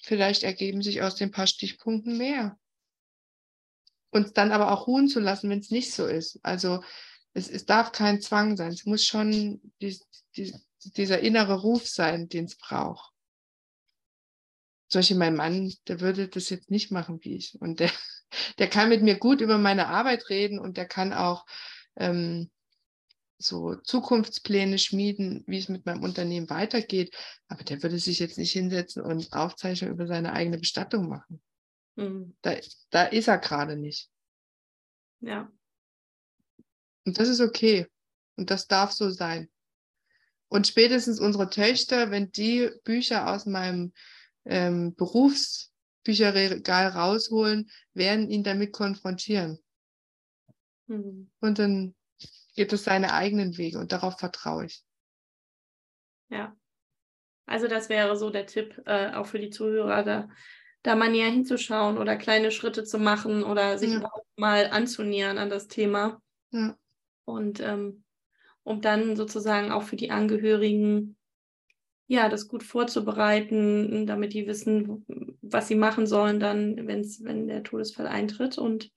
vielleicht 0.00 0.42
ergeben 0.42 0.80
sich 0.80 1.02
aus 1.02 1.16
den 1.16 1.30
paar 1.30 1.46
Stichpunkten 1.46 2.16
mehr. 2.16 2.58
Und 4.10 4.38
dann 4.38 4.52
aber 4.52 4.72
auch 4.72 4.86
ruhen 4.86 5.08
zu 5.08 5.20
lassen, 5.20 5.50
wenn 5.50 5.58
es 5.58 5.70
nicht 5.70 5.92
so 5.92 6.06
ist. 6.06 6.40
Also 6.42 6.82
es, 7.38 7.48
es 7.48 7.64
darf 7.64 7.92
kein 7.92 8.20
Zwang 8.20 8.56
sein. 8.56 8.72
Es 8.72 8.84
muss 8.84 9.04
schon 9.04 9.60
die, 9.80 9.98
die, 10.36 10.54
dieser 10.96 11.20
innere 11.20 11.60
Ruf 11.60 11.86
sein, 11.86 12.28
den 12.28 12.44
es 12.44 12.56
braucht. 12.56 13.12
Solche 14.90 15.14
mein 15.14 15.36
Mann, 15.36 15.72
der 15.86 16.00
würde 16.00 16.28
das 16.28 16.48
jetzt 16.50 16.70
nicht 16.70 16.90
machen 16.90 17.20
wie 17.22 17.36
ich. 17.36 17.60
Und 17.60 17.80
der, 17.80 17.90
der 18.58 18.68
kann 18.68 18.88
mit 18.88 19.02
mir 19.02 19.18
gut 19.18 19.40
über 19.40 19.58
meine 19.58 19.88
Arbeit 19.88 20.28
reden 20.28 20.58
und 20.58 20.76
der 20.76 20.86
kann 20.86 21.12
auch 21.12 21.46
ähm, 21.96 22.50
so 23.38 23.76
Zukunftspläne 23.76 24.78
schmieden, 24.78 25.44
wie 25.46 25.58
es 25.58 25.68
mit 25.68 25.86
meinem 25.86 26.02
Unternehmen 26.02 26.50
weitergeht. 26.50 27.16
Aber 27.46 27.62
der 27.62 27.82
würde 27.82 27.98
sich 27.98 28.18
jetzt 28.18 28.38
nicht 28.38 28.52
hinsetzen 28.52 29.02
und 29.02 29.32
Aufzeichnungen 29.32 29.94
über 29.94 30.06
seine 30.06 30.32
eigene 30.32 30.58
Bestattung 30.58 31.08
machen. 31.08 31.40
Mhm. 31.94 32.36
Da, 32.42 32.56
da 32.90 33.04
ist 33.04 33.28
er 33.28 33.38
gerade 33.38 33.76
nicht. 33.76 34.10
Ja. 35.20 35.50
Und 37.08 37.18
das 37.18 37.28
ist 37.28 37.40
okay. 37.40 37.86
Und 38.36 38.50
das 38.50 38.66
darf 38.66 38.92
so 38.92 39.08
sein. 39.08 39.48
Und 40.48 40.66
spätestens 40.66 41.20
unsere 41.20 41.48
Töchter, 41.48 42.10
wenn 42.10 42.30
die 42.32 42.68
Bücher 42.84 43.32
aus 43.32 43.46
meinem 43.46 43.94
ähm, 44.44 44.94
Berufsbücherregal 44.94 46.88
rausholen, 46.88 47.70
werden 47.94 48.28
ihn 48.28 48.44
damit 48.44 48.74
konfrontieren. 48.74 49.58
Mhm. 50.86 51.30
Und 51.40 51.58
dann 51.58 51.94
geht 52.54 52.74
es 52.74 52.84
seine 52.84 53.14
eigenen 53.14 53.56
Wege 53.56 53.78
und 53.78 53.90
darauf 53.90 54.18
vertraue 54.18 54.66
ich. 54.66 54.84
Ja. 56.28 56.54
Also 57.46 57.68
das 57.68 57.88
wäre 57.88 58.18
so 58.18 58.28
der 58.28 58.44
Tipp 58.44 58.82
äh, 58.84 59.14
auch 59.14 59.24
für 59.24 59.38
die 59.38 59.48
Zuhörer, 59.48 60.02
da, 60.02 60.28
da 60.82 60.94
mal 60.94 61.10
näher 61.10 61.30
hinzuschauen 61.30 61.96
oder 61.96 62.16
kleine 62.16 62.50
Schritte 62.50 62.84
zu 62.84 62.98
machen 62.98 63.44
oder 63.44 63.78
sich 63.78 63.92
ja. 63.92 64.10
mal 64.36 64.66
anzunähern 64.66 65.38
an 65.38 65.48
das 65.48 65.68
Thema. 65.68 66.20
Ja. 66.50 66.76
Und 67.28 67.60
ähm, 67.60 68.04
um 68.62 68.80
dann 68.80 69.16
sozusagen 69.16 69.70
auch 69.70 69.82
für 69.82 69.96
die 69.96 70.10
Angehörigen 70.10 71.16
ja, 72.10 72.30
das 72.30 72.48
gut 72.48 72.62
vorzubereiten, 72.62 74.06
damit 74.06 74.32
die 74.32 74.46
wissen, 74.46 75.04
was 75.42 75.68
sie 75.68 75.74
machen 75.74 76.06
sollen, 76.06 76.40
dann, 76.40 76.86
wenn's, 76.86 77.22
wenn 77.22 77.46
der 77.46 77.62
Todesfall 77.62 78.06
eintritt. 78.06 78.56
Und 78.56 78.90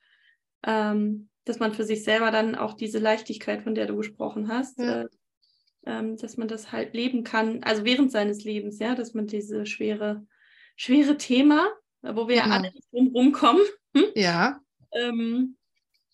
ähm, 0.66 1.30
dass 1.44 1.60
man 1.60 1.74
für 1.74 1.84
sich 1.84 2.06
selber 2.06 2.32
dann 2.32 2.56
auch 2.56 2.74
diese 2.74 3.00
Leichtigkeit, 3.00 3.64
von 3.64 3.76
der 3.76 3.86
du 3.88 3.98
gesprochen 3.98 4.48
hast, 4.48 4.80
ja. 4.80 5.02
äh, 5.02 5.08
ähm, 5.86 6.16
dass 6.16 6.38
man 6.38 6.48
das 6.48 6.72
halt 6.72 6.94
leben 6.94 7.26
kann, 7.26 7.64
also 7.64 7.84
während 7.84 8.12
seines 8.12 8.46
Lebens, 8.46 8.80
ja, 8.80 8.96
dass 8.96 9.14
man 9.14 9.28
diese 9.28 9.66
schwere, 9.66 10.26
schwere 10.78 11.18
Thema, 11.18 11.68
wo 12.02 12.30
wir 12.30 12.38
ja 12.38 12.44
alle 12.46 12.72
nicht 12.72 12.88
drum 12.94 13.08
rumkommen, 13.08 13.64
hm? 13.94 14.06
ja. 14.16 14.62
ähm, 14.94 15.58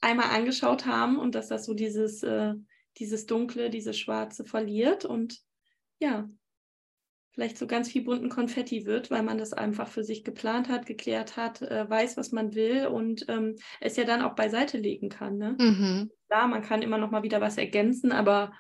einmal 0.01 0.29
angeschaut 0.29 0.85
haben 0.85 1.17
und 1.17 1.35
dass 1.35 1.47
das 1.47 1.65
so 1.65 1.73
dieses, 1.73 2.23
äh, 2.23 2.53
dieses 2.97 3.25
Dunkle, 3.25 3.69
dieses 3.69 3.97
Schwarze 3.97 4.45
verliert 4.45 5.05
und 5.05 5.39
ja, 5.99 6.29
vielleicht 7.37 7.57
so 7.59 7.67
ganz 7.67 7.91
viel 7.91 8.03
bunten 8.03 8.29
Konfetti 8.29 8.85
wird, 8.85 9.11
weil 9.11 9.21
man 9.21 9.37
das 9.37 9.53
einfach 9.53 9.87
für 9.87 10.03
sich 10.03 10.23
geplant 10.23 10.69
hat, 10.69 10.87
geklärt 10.87 11.37
hat, 11.37 11.61
äh, 11.61 11.87
weiß, 11.87 12.17
was 12.17 12.31
man 12.31 12.55
will 12.55 12.87
und 12.87 13.25
ähm, 13.27 13.55
es 13.79 13.95
ja 13.95 14.05
dann 14.05 14.23
auch 14.23 14.33
beiseite 14.33 14.79
legen 14.79 15.09
kann. 15.09 15.37
Ne? 15.37 15.55
Mhm. 15.59 16.11
Klar, 16.27 16.47
man 16.47 16.63
kann 16.63 16.81
immer 16.81 16.97
noch 16.97 17.11
mal 17.11 17.21
wieder 17.21 17.39
was 17.39 17.57
ergänzen, 17.57 18.11
aber 18.11 18.53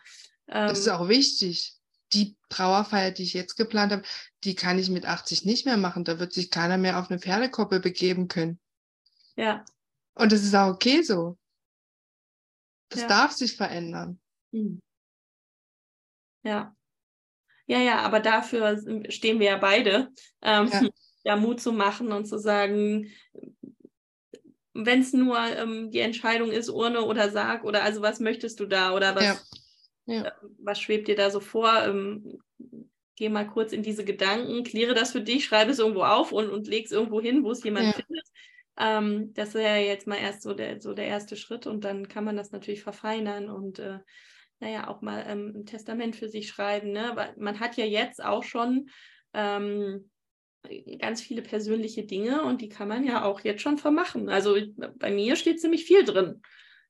ähm, 0.47 0.67
das 0.67 0.79
ist 0.79 0.89
auch 0.89 1.09
wichtig. 1.09 1.73
Die 2.13 2.37
Trauerfeier, 2.49 3.11
die 3.11 3.23
ich 3.23 3.33
jetzt 3.33 3.55
geplant 3.55 3.91
habe, 3.91 4.03
die 4.43 4.55
kann 4.55 4.79
ich 4.79 4.89
mit 4.89 5.05
80 5.05 5.43
nicht 5.43 5.65
mehr 5.65 5.77
machen. 5.77 6.03
Da 6.03 6.19
wird 6.19 6.31
sich 6.31 6.51
keiner 6.51 6.77
mehr 6.77 6.99
auf 6.99 7.09
eine 7.09 7.19
Pferdekoppe 7.19 7.79
begeben 7.79 8.27
können. 8.27 8.59
Ja. 9.35 9.65
Und 10.17 10.31
das 10.31 10.43
ist 10.43 10.55
auch 10.55 10.73
okay 10.73 11.01
so. 11.01 11.37
Das 12.89 13.01
ja. 13.01 13.07
darf 13.07 13.31
sich 13.31 13.55
verändern. 13.55 14.19
Hm. 14.51 14.81
Ja. 16.43 16.75
Ja, 17.65 17.79
ja, 17.79 17.99
aber 17.99 18.21
dafür 18.21 18.81
stehen 19.09 19.39
wir 19.39 19.47
ja 19.47 19.57
beide, 19.57 20.09
ähm, 20.41 20.69
ja. 20.71 20.81
ja. 21.23 21.35
Mut 21.35 21.59
zu 21.59 21.73
machen 21.73 22.13
und 22.13 22.25
zu 22.25 22.39
sagen, 22.39 23.11
wenn 24.73 25.01
es 25.01 25.11
nur 25.11 25.37
ähm, 25.37 25.91
die 25.91 25.99
Entscheidung 25.99 26.51
ist, 26.51 26.69
Urne 26.69 27.01
oder 27.03 27.29
Sarg 27.29 27.65
oder 27.65 27.83
also 27.83 28.01
was 28.01 28.19
möchtest 28.21 28.59
du 28.61 28.65
da 28.67 28.93
oder 28.93 29.15
was, 29.15 29.23
ja. 29.23 29.37
Ja. 30.07 30.25
Äh, 30.25 30.31
was 30.59 30.81
schwebt 30.81 31.07
dir 31.07 31.15
da 31.15 31.29
so 31.29 31.39
vor? 31.39 31.83
Ähm, 31.83 32.39
geh 33.15 33.29
mal 33.29 33.47
kurz 33.47 33.73
in 33.73 33.83
diese 33.83 34.05
Gedanken, 34.05 34.63
kläre 34.63 34.93
das 34.93 35.11
für 35.11 35.21
dich, 35.21 35.45
schreibe 35.45 35.71
es 35.71 35.79
irgendwo 35.79 36.03
auf 36.03 36.31
und, 36.31 36.49
und 36.49 36.67
leg 36.67 36.85
es 36.85 36.91
irgendwo 36.91 37.19
hin, 37.19 37.43
wo 37.43 37.51
es 37.51 37.63
jemand 37.63 37.95
findet. 37.95 38.06
Ähm, 38.79 39.33
das 39.33 39.53
wäre 39.53 39.79
jetzt 39.79 40.07
mal 40.07 40.17
erst 40.17 40.43
so 40.43 40.53
der, 40.53 40.79
so 40.81 40.93
der 40.93 41.07
erste 41.07 41.35
Schritt 41.35 41.67
und 41.67 41.83
dann 41.83 42.07
kann 42.07 42.23
man 42.23 42.37
das 42.37 42.51
natürlich 42.51 42.83
verfeinern 42.83 43.49
und 43.49 43.79
äh, 43.79 43.99
naja, 44.59 44.87
auch 44.87 45.01
mal 45.01 45.23
ähm, 45.27 45.53
ein 45.55 45.65
Testament 45.65 46.15
für 46.15 46.29
sich 46.29 46.47
schreiben. 46.47 46.91
Ne? 46.91 47.11
Weil 47.15 47.33
man 47.37 47.59
hat 47.59 47.77
ja 47.77 47.85
jetzt 47.85 48.23
auch 48.23 48.43
schon 48.43 48.89
ähm, 49.33 50.09
ganz 50.99 51.21
viele 51.21 51.41
persönliche 51.41 52.03
Dinge 52.03 52.43
und 52.43 52.61
die 52.61 52.69
kann 52.69 52.87
man 52.87 53.03
ja 53.03 53.23
auch 53.23 53.41
jetzt 53.41 53.61
schon 53.61 53.77
vermachen. 53.77 54.29
Also 54.29 54.57
bei 54.95 55.11
mir 55.11 55.35
steht 55.35 55.61
ziemlich 55.61 55.85
viel 55.85 56.03
drin. 56.03 56.41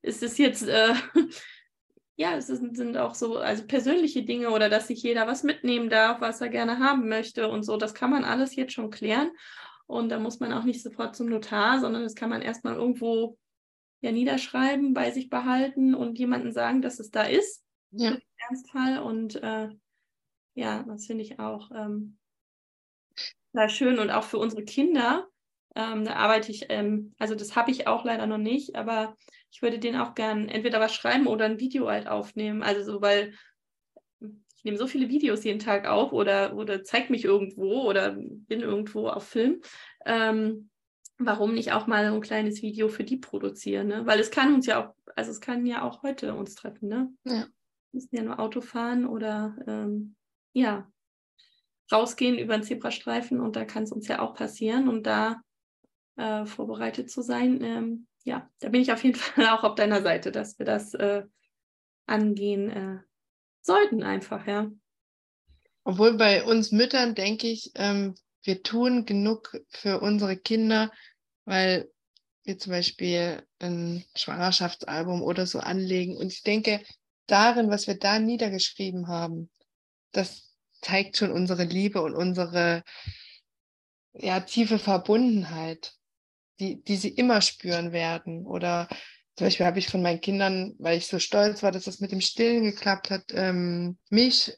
Ist 0.01 0.23
es 0.23 0.37
jetzt, 0.37 0.67
äh, 0.67 0.93
ja, 2.15 2.35
es 2.35 2.49
ist, 2.49 2.75
sind 2.75 2.97
auch 2.97 3.15
so, 3.15 3.37
also 3.37 3.65
persönliche 3.65 4.23
Dinge 4.23 4.51
oder 4.51 4.69
dass 4.69 4.87
sich 4.87 5.03
jeder 5.03 5.27
was 5.27 5.43
mitnehmen 5.43 5.89
darf, 5.89 6.21
was 6.21 6.41
er 6.41 6.49
gerne 6.49 6.79
haben 6.79 7.09
möchte 7.09 7.49
und 7.49 7.63
so. 7.63 7.77
Das 7.77 7.93
kann 7.93 8.09
man 8.09 8.23
alles 8.23 8.55
jetzt 8.55 8.73
schon 8.73 8.89
klären. 8.89 9.31
Und 9.87 10.09
da 10.09 10.19
muss 10.19 10.39
man 10.39 10.53
auch 10.53 10.65
nicht 10.65 10.83
sofort 10.83 11.15
zum 11.15 11.29
Notar, 11.29 11.79
sondern 11.79 12.03
das 12.03 12.15
kann 12.15 12.29
man 12.29 12.41
erstmal 12.41 12.75
irgendwo 12.75 13.37
ja 14.01 14.11
niederschreiben, 14.11 14.93
bei 14.93 15.11
sich 15.11 15.29
behalten 15.29 15.95
und 15.95 16.19
jemandem 16.19 16.51
sagen, 16.51 16.81
dass 16.81 16.99
es 16.99 17.09
da 17.09 17.23
ist. 17.23 17.63
Ja. 17.91 18.11
Im 18.11 18.21
Ernstfall. 18.37 18.99
Und 18.99 19.35
äh, 19.41 19.69
ja, 20.53 20.83
das 20.83 21.05
finde 21.05 21.23
ich 21.23 21.39
auch 21.39 21.71
ähm, 21.71 22.17
sehr 23.53 23.69
schön. 23.69 23.97
Und 23.97 24.11
auch 24.11 24.23
für 24.23 24.37
unsere 24.37 24.63
Kinder, 24.63 25.27
ähm, 25.75 26.03
da 26.03 26.15
arbeite 26.15 26.51
ich, 26.51 26.65
ähm, 26.69 27.15
also 27.17 27.33
das 27.33 27.55
habe 27.55 27.71
ich 27.71 27.87
auch 27.87 28.03
leider 28.03 28.27
noch 28.27 28.37
nicht, 28.37 28.75
aber 28.75 29.15
ich 29.51 29.61
würde 29.61 29.79
denen 29.79 29.99
auch 29.99 30.15
gern 30.15 30.49
entweder 30.49 30.79
was 30.79 30.93
schreiben 30.93 31.27
oder 31.27 31.45
ein 31.45 31.59
Video 31.59 31.87
halt 31.87 32.07
aufnehmen. 32.07 32.61
Also 32.61 32.83
so, 32.83 33.01
weil 33.01 33.33
ich 34.57 34.63
nehme 34.63 34.77
so 34.77 34.87
viele 34.87 35.07
Videos 35.07 35.43
jeden 35.43 35.59
Tag 35.59 35.87
auf 35.87 36.11
oder, 36.11 36.55
oder 36.55 36.83
zeige 36.83 37.11
mich 37.11 37.23
irgendwo 37.23 37.83
oder 37.83 38.11
bin 38.11 38.61
irgendwo 38.61 39.07
auf 39.07 39.27
Film. 39.27 39.61
Ähm, 40.05 40.69
warum 41.19 41.53
nicht 41.53 41.71
auch 41.71 41.87
mal 41.87 42.05
ein 42.05 42.21
kleines 42.21 42.61
Video 42.63 42.89
für 42.89 43.03
die 43.03 43.17
produzieren? 43.17 43.87
Ne? 43.87 44.05
Weil 44.05 44.19
es 44.19 44.31
kann 44.31 44.53
uns 44.53 44.65
ja 44.65 44.83
auch, 44.83 44.95
also 45.15 45.31
es 45.31 45.41
kann 45.41 45.65
ja 45.65 45.83
auch 45.83 46.01
heute 46.01 46.33
uns 46.33 46.55
treffen, 46.55 46.89
ne? 46.89 47.13
Ja. 47.23 47.45
Wir 47.91 48.01
müssen 48.01 48.15
ja 48.15 48.23
nur 48.23 48.39
Auto 48.39 48.61
fahren 48.61 49.05
oder 49.05 49.55
ähm, 49.67 50.15
ja, 50.53 50.91
rausgehen 51.91 52.37
über 52.37 52.57
den 52.57 52.63
Zebrastreifen 52.63 53.39
und 53.39 53.55
da 53.55 53.63
kann 53.63 53.83
es 53.83 53.91
uns 53.91 54.07
ja 54.07 54.19
auch 54.19 54.33
passieren 54.33 54.89
und 54.89 55.07
da 55.07 55.41
äh, 56.17 56.45
vorbereitet 56.45 57.09
zu 57.09 57.21
sein, 57.21 57.63
ähm, 57.63 58.07
ja, 58.23 58.49
da 58.59 58.69
bin 58.69 58.81
ich 58.81 58.91
auf 58.91 59.03
jeden 59.03 59.15
Fall 59.19 59.47
auch 59.47 59.63
auf 59.63 59.75
deiner 59.75 60.01
Seite, 60.01 60.31
dass 60.31 60.57
wir 60.59 60.65
das 60.65 60.93
äh, 60.95 61.23
angehen 62.07 62.69
äh, 62.69 62.99
sollten 63.67 64.01
einfach, 64.01 64.47
ja. 64.47 64.71
Obwohl 65.83 66.17
bei 66.17 66.43
uns 66.43 66.71
Müttern 66.71 67.13
denke 67.13 67.47
ich, 67.47 67.71
ähm, 67.75 68.15
wir 68.41 68.63
tun 68.63 69.05
genug 69.05 69.55
für 69.69 69.99
unsere 70.01 70.35
Kinder, 70.35 70.91
weil 71.45 71.89
wir 72.43 72.57
zum 72.57 72.71
Beispiel 72.71 73.45
ein 73.59 74.03
Schwangerschaftsalbum 74.15 75.21
oder 75.21 75.45
so 75.45 75.59
anlegen. 75.59 76.17
Und 76.17 76.33
ich 76.33 76.41
denke, 76.41 76.83
darin, 77.27 77.69
was 77.69 77.87
wir 77.87 77.99
da 77.99 78.19
niedergeschrieben 78.19 79.07
haben, 79.07 79.49
das 80.11 80.55
zeigt 80.81 81.17
schon 81.17 81.31
unsere 81.31 81.63
Liebe 81.63 82.01
und 82.01 82.15
unsere 82.15 82.83
ja, 84.13 84.39
tiefe 84.39 84.79
Verbundenheit 84.79 85.97
die, 86.59 86.83
die 86.83 86.95
sie 86.95 87.09
immer 87.09 87.41
spüren 87.41 87.91
werden. 87.91 88.45
Oder 88.45 88.87
zum 89.37 89.45
Beispiel 89.45 89.67
habe 89.67 89.77
ich 89.77 89.87
von 89.87 90.01
meinen 90.01 90.19
Kindern, 90.19 90.73
weil 90.79 90.97
ich 90.97 91.05
so 91.05 91.19
stolz 91.19 91.61
war, 91.61 91.71
dass 91.71 91.83
das 91.83 91.99
mit 91.99 92.11
dem 92.11 92.21
Stillen 92.21 92.63
geklappt 92.63 93.11
hat, 93.11 93.25
ähm, 93.29 93.99
Milch, 94.09 94.57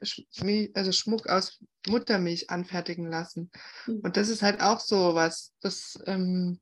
also 0.74 0.94
Schmuck 0.94 1.28
aus 1.28 1.60
Muttermilch 1.86 2.50
anfertigen 2.50 3.06
lassen. 3.06 3.52
Mhm. 3.88 4.00
Und 4.00 4.15
das 4.15 4.30
ist 4.30 4.42
halt 4.42 4.62
auch 4.62 4.80
so 4.80 5.15
was, 5.15 5.54
das, 5.60 6.00
ähm, 6.06 6.62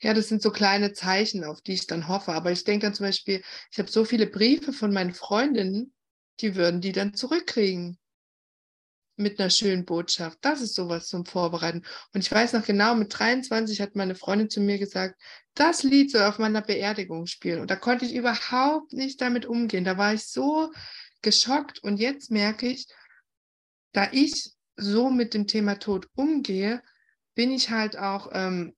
ja, 0.00 0.14
das 0.14 0.28
sind 0.28 0.40
so 0.40 0.50
kleine 0.50 0.94
Zeichen, 0.94 1.44
auf 1.44 1.60
die 1.60 1.74
ich 1.74 1.86
dann 1.86 2.08
hoffe. 2.08 2.32
Aber 2.32 2.50
ich 2.50 2.64
denke 2.64 2.86
dann 2.86 2.94
zum 2.94 3.04
Beispiel, 3.04 3.42
ich 3.70 3.78
habe 3.78 3.90
so 3.90 4.06
viele 4.06 4.26
Briefe 4.26 4.72
von 4.72 4.90
meinen 4.90 5.12
Freundinnen, 5.12 5.92
die 6.40 6.56
würden 6.56 6.80
die 6.80 6.92
dann 6.92 7.12
zurückkriegen 7.12 7.98
mit 9.16 9.38
einer 9.38 9.50
schönen 9.50 9.84
Botschaft. 9.84 10.38
Das 10.42 10.60
ist 10.60 10.74
sowas 10.74 11.08
zum 11.08 11.24
Vorbereiten. 11.24 11.82
Und 12.14 12.20
ich 12.20 12.32
weiß 12.32 12.52
noch 12.54 12.64
genau, 12.64 12.94
mit 12.94 13.18
23 13.18 13.80
hat 13.80 13.94
meine 13.94 14.14
Freundin 14.14 14.50
zu 14.50 14.60
mir 14.60 14.78
gesagt, 14.78 15.20
das 15.54 15.82
Lied 15.82 16.10
soll 16.10 16.22
auf 16.22 16.38
meiner 16.38 16.62
Beerdigung 16.62 17.26
spielen. 17.26 17.60
Und 17.60 17.70
da 17.70 17.76
konnte 17.76 18.04
ich 18.04 18.14
überhaupt 18.14 18.92
nicht 18.92 19.20
damit 19.20 19.46
umgehen. 19.46 19.84
Da 19.84 19.98
war 19.98 20.14
ich 20.14 20.24
so 20.24 20.72
geschockt. 21.20 21.78
Und 21.82 21.98
jetzt 21.98 22.30
merke 22.30 22.68
ich, 22.68 22.86
da 23.92 24.08
ich 24.12 24.52
so 24.76 25.10
mit 25.10 25.34
dem 25.34 25.46
Thema 25.46 25.78
Tod 25.78 26.08
umgehe, 26.14 26.82
bin 27.34 27.52
ich 27.52 27.70
halt 27.70 27.98
auch 27.98 28.30
ähm, 28.32 28.74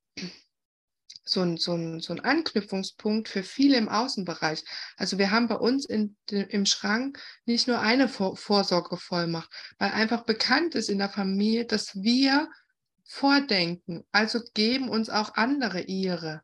so 1.24 1.40
ein, 1.40 1.56
so, 1.56 1.74
ein, 1.74 2.00
so 2.00 2.12
ein 2.12 2.20
Anknüpfungspunkt 2.20 3.28
für 3.28 3.42
viele 3.42 3.78
im 3.78 3.88
Außenbereich. 3.88 4.62
Also 4.96 5.18
wir 5.18 5.30
haben 5.30 5.48
bei 5.48 5.56
uns 5.56 5.86
in, 5.86 6.16
im 6.30 6.66
Schrank 6.66 7.18
nicht 7.46 7.66
nur 7.66 7.80
eine 7.80 8.08
Vor 8.08 8.36
Vorsorgevollmacht, 8.36 9.50
weil 9.78 9.92
einfach 9.92 10.24
bekannt 10.24 10.74
ist 10.74 10.90
in 10.90 10.98
der 10.98 11.08
Familie, 11.08 11.64
dass 11.64 11.94
wir 11.94 12.48
vordenken. 13.04 14.04
Also 14.12 14.40
geben 14.54 14.88
uns 14.88 15.08
auch 15.08 15.34
andere 15.34 15.80
ihre. 15.82 16.42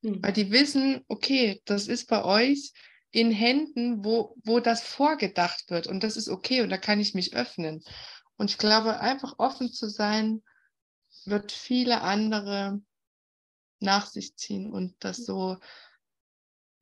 Mhm. 0.00 0.22
Weil 0.22 0.32
die 0.32 0.50
wissen, 0.50 1.04
okay, 1.08 1.60
das 1.66 1.86
ist 1.86 2.08
bei 2.08 2.24
euch 2.24 2.72
in 3.10 3.30
Händen, 3.30 4.04
wo, 4.04 4.34
wo 4.42 4.60
das 4.60 4.82
vorgedacht 4.82 5.64
wird 5.68 5.86
und 5.86 6.02
das 6.02 6.16
ist 6.16 6.30
okay 6.30 6.62
und 6.62 6.70
da 6.70 6.78
kann 6.78 7.00
ich 7.00 7.12
mich 7.12 7.34
öffnen. 7.34 7.82
Und 8.36 8.50
ich 8.50 8.58
glaube, 8.58 9.00
einfach 9.00 9.34
offen 9.38 9.70
zu 9.70 9.88
sein, 9.88 10.42
wird 11.26 11.52
viele 11.52 12.00
andere 12.00 12.80
nach 13.82 14.06
sich 14.06 14.36
ziehen 14.36 14.70
und 14.70 14.94
das 15.00 15.18
so 15.18 15.58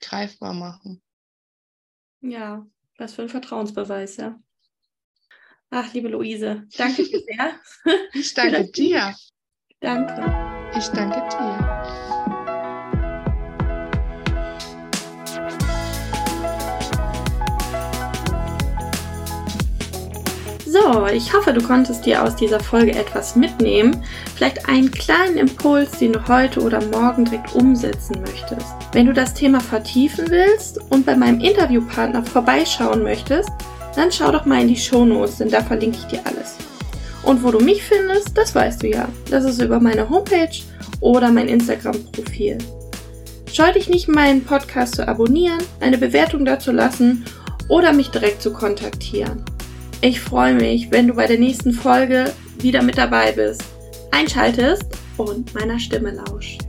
greifbar 0.01 0.55
machen. 0.55 1.03
Ja, 2.21 2.67
was 2.99 3.15
für 3.15 3.23
ein 3.23 3.29
Vertrauensbeweis, 3.29 4.17
ja. 4.19 4.39
Ach, 5.71 5.93
liebe 5.95 6.09
Luise, 6.09 6.67
danke 6.77 7.05
dir 7.05 7.21
sehr. 7.21 7.61
Ich 8.13 8.35
danke 8.35 8.71
dir. 8.71 9.15
Danke. 9.81 10.51
Ich 10.77 10.89
danke 10.89 11.21
dir. 11.29 12.10
Ich 21.13 21.33
hoffe, 21.33 21.53
du 21.53 21.63
konntest 21.63 22.05
dir 22.05 22.21
aus 22.21 22.35
dieser 22.35 22.59
Folge 22.59 22.93
etwas 22.93 23.37
mitnehmen. 23.37 24.03
Vielleicht 24.35 24.69
einen 24.69 24.91
kleinen 24.91 25.37
Impuls, 25.37 25.93
den 25.93 26.15
du 26.15 26.27
heute 26.27 26.61
oder 26.61 26.85
morgen 26.87 27.25
direkt 27.25 27.55
umsetzen 27.55 28.21
möchtest. 28.21 28.67
Wenn 28.93 29.07
du 29.07 29.13
das 29.13 29.33
Thema 29.33 29.61
vertiefen 29.61 30.27
willst 30.31 30.81
und 30.91 31.07
bei 31.07 31.15
meinem 31.15 31.41
Interviewpartner 31.41 32.25
vorbeischauen 32.25 33.05
möchtest, 33.05 33.51
dann 33.95 34.11
schau 34.11 34.33
doch 34.33 34.47
mal 34.47 34.63
in 34.63 34.69
die 34.69 34.77
Shownotes, 34.77 35.37
denn 35.37 35.51
da 35.51 35.63
verlinke 35.63 35.99
ich 35.99 36.07
dir 36.07 36.27
alles. 36.27 36.57
Und 37.23 37.45
wo 37.45 37.53
du 37.53 37.61
mich 37.61 37.85
findest, 37.85 38.37
das 38.37 38.53
weißt 38.55 38.83
du 38.83 38.89
ja. 38.89 39.09
Das 39.31 39.45
ist 39.45 39.63
über 39.63 39.79
meine 39.79 40.09
Homepage 40.09 40.51
oder 41.01 41.31
mein 41.31 41.47
Instagram-Profil. 41.47 42.59
Scheu 43.53 43.73
dich 43.73 43.89
nicht, 43.89 44.09
meinen 44.09 44.45
Podcast 44.45 44.97
zu 44.97 45.07
abonnieren, 45.07 45.63
eine 45.79 45.99
Bewertung 45.99 46.45
dazu 46.45 46.73
lassen 46.73 47.25
oder 47.69 47.93
mich 47.93 48.11
direkt 48.11 48.43
zu 48.43 48.53
kontaktieren. 48.53 49.45
Ich 50.03 50.19
freue 50.19 50.55
mich, 50.55 50.91
wenn 50.91 51.09
du 51.09 51.15
bei 51.15 51.27
der 51.27 51.39
nächsten 51.39 51.73
Folge 51.73 52.33
wieder 52.59 52.83
mit 52.83 52.97
dabei 52.97 53.33
bist, 53.33 53.63
einschaltest 54.11 54.87
und 55.19 55.53
meiner 55.55 55.79
Stimme 55.79 56.13
lauscht. 56.13 56.63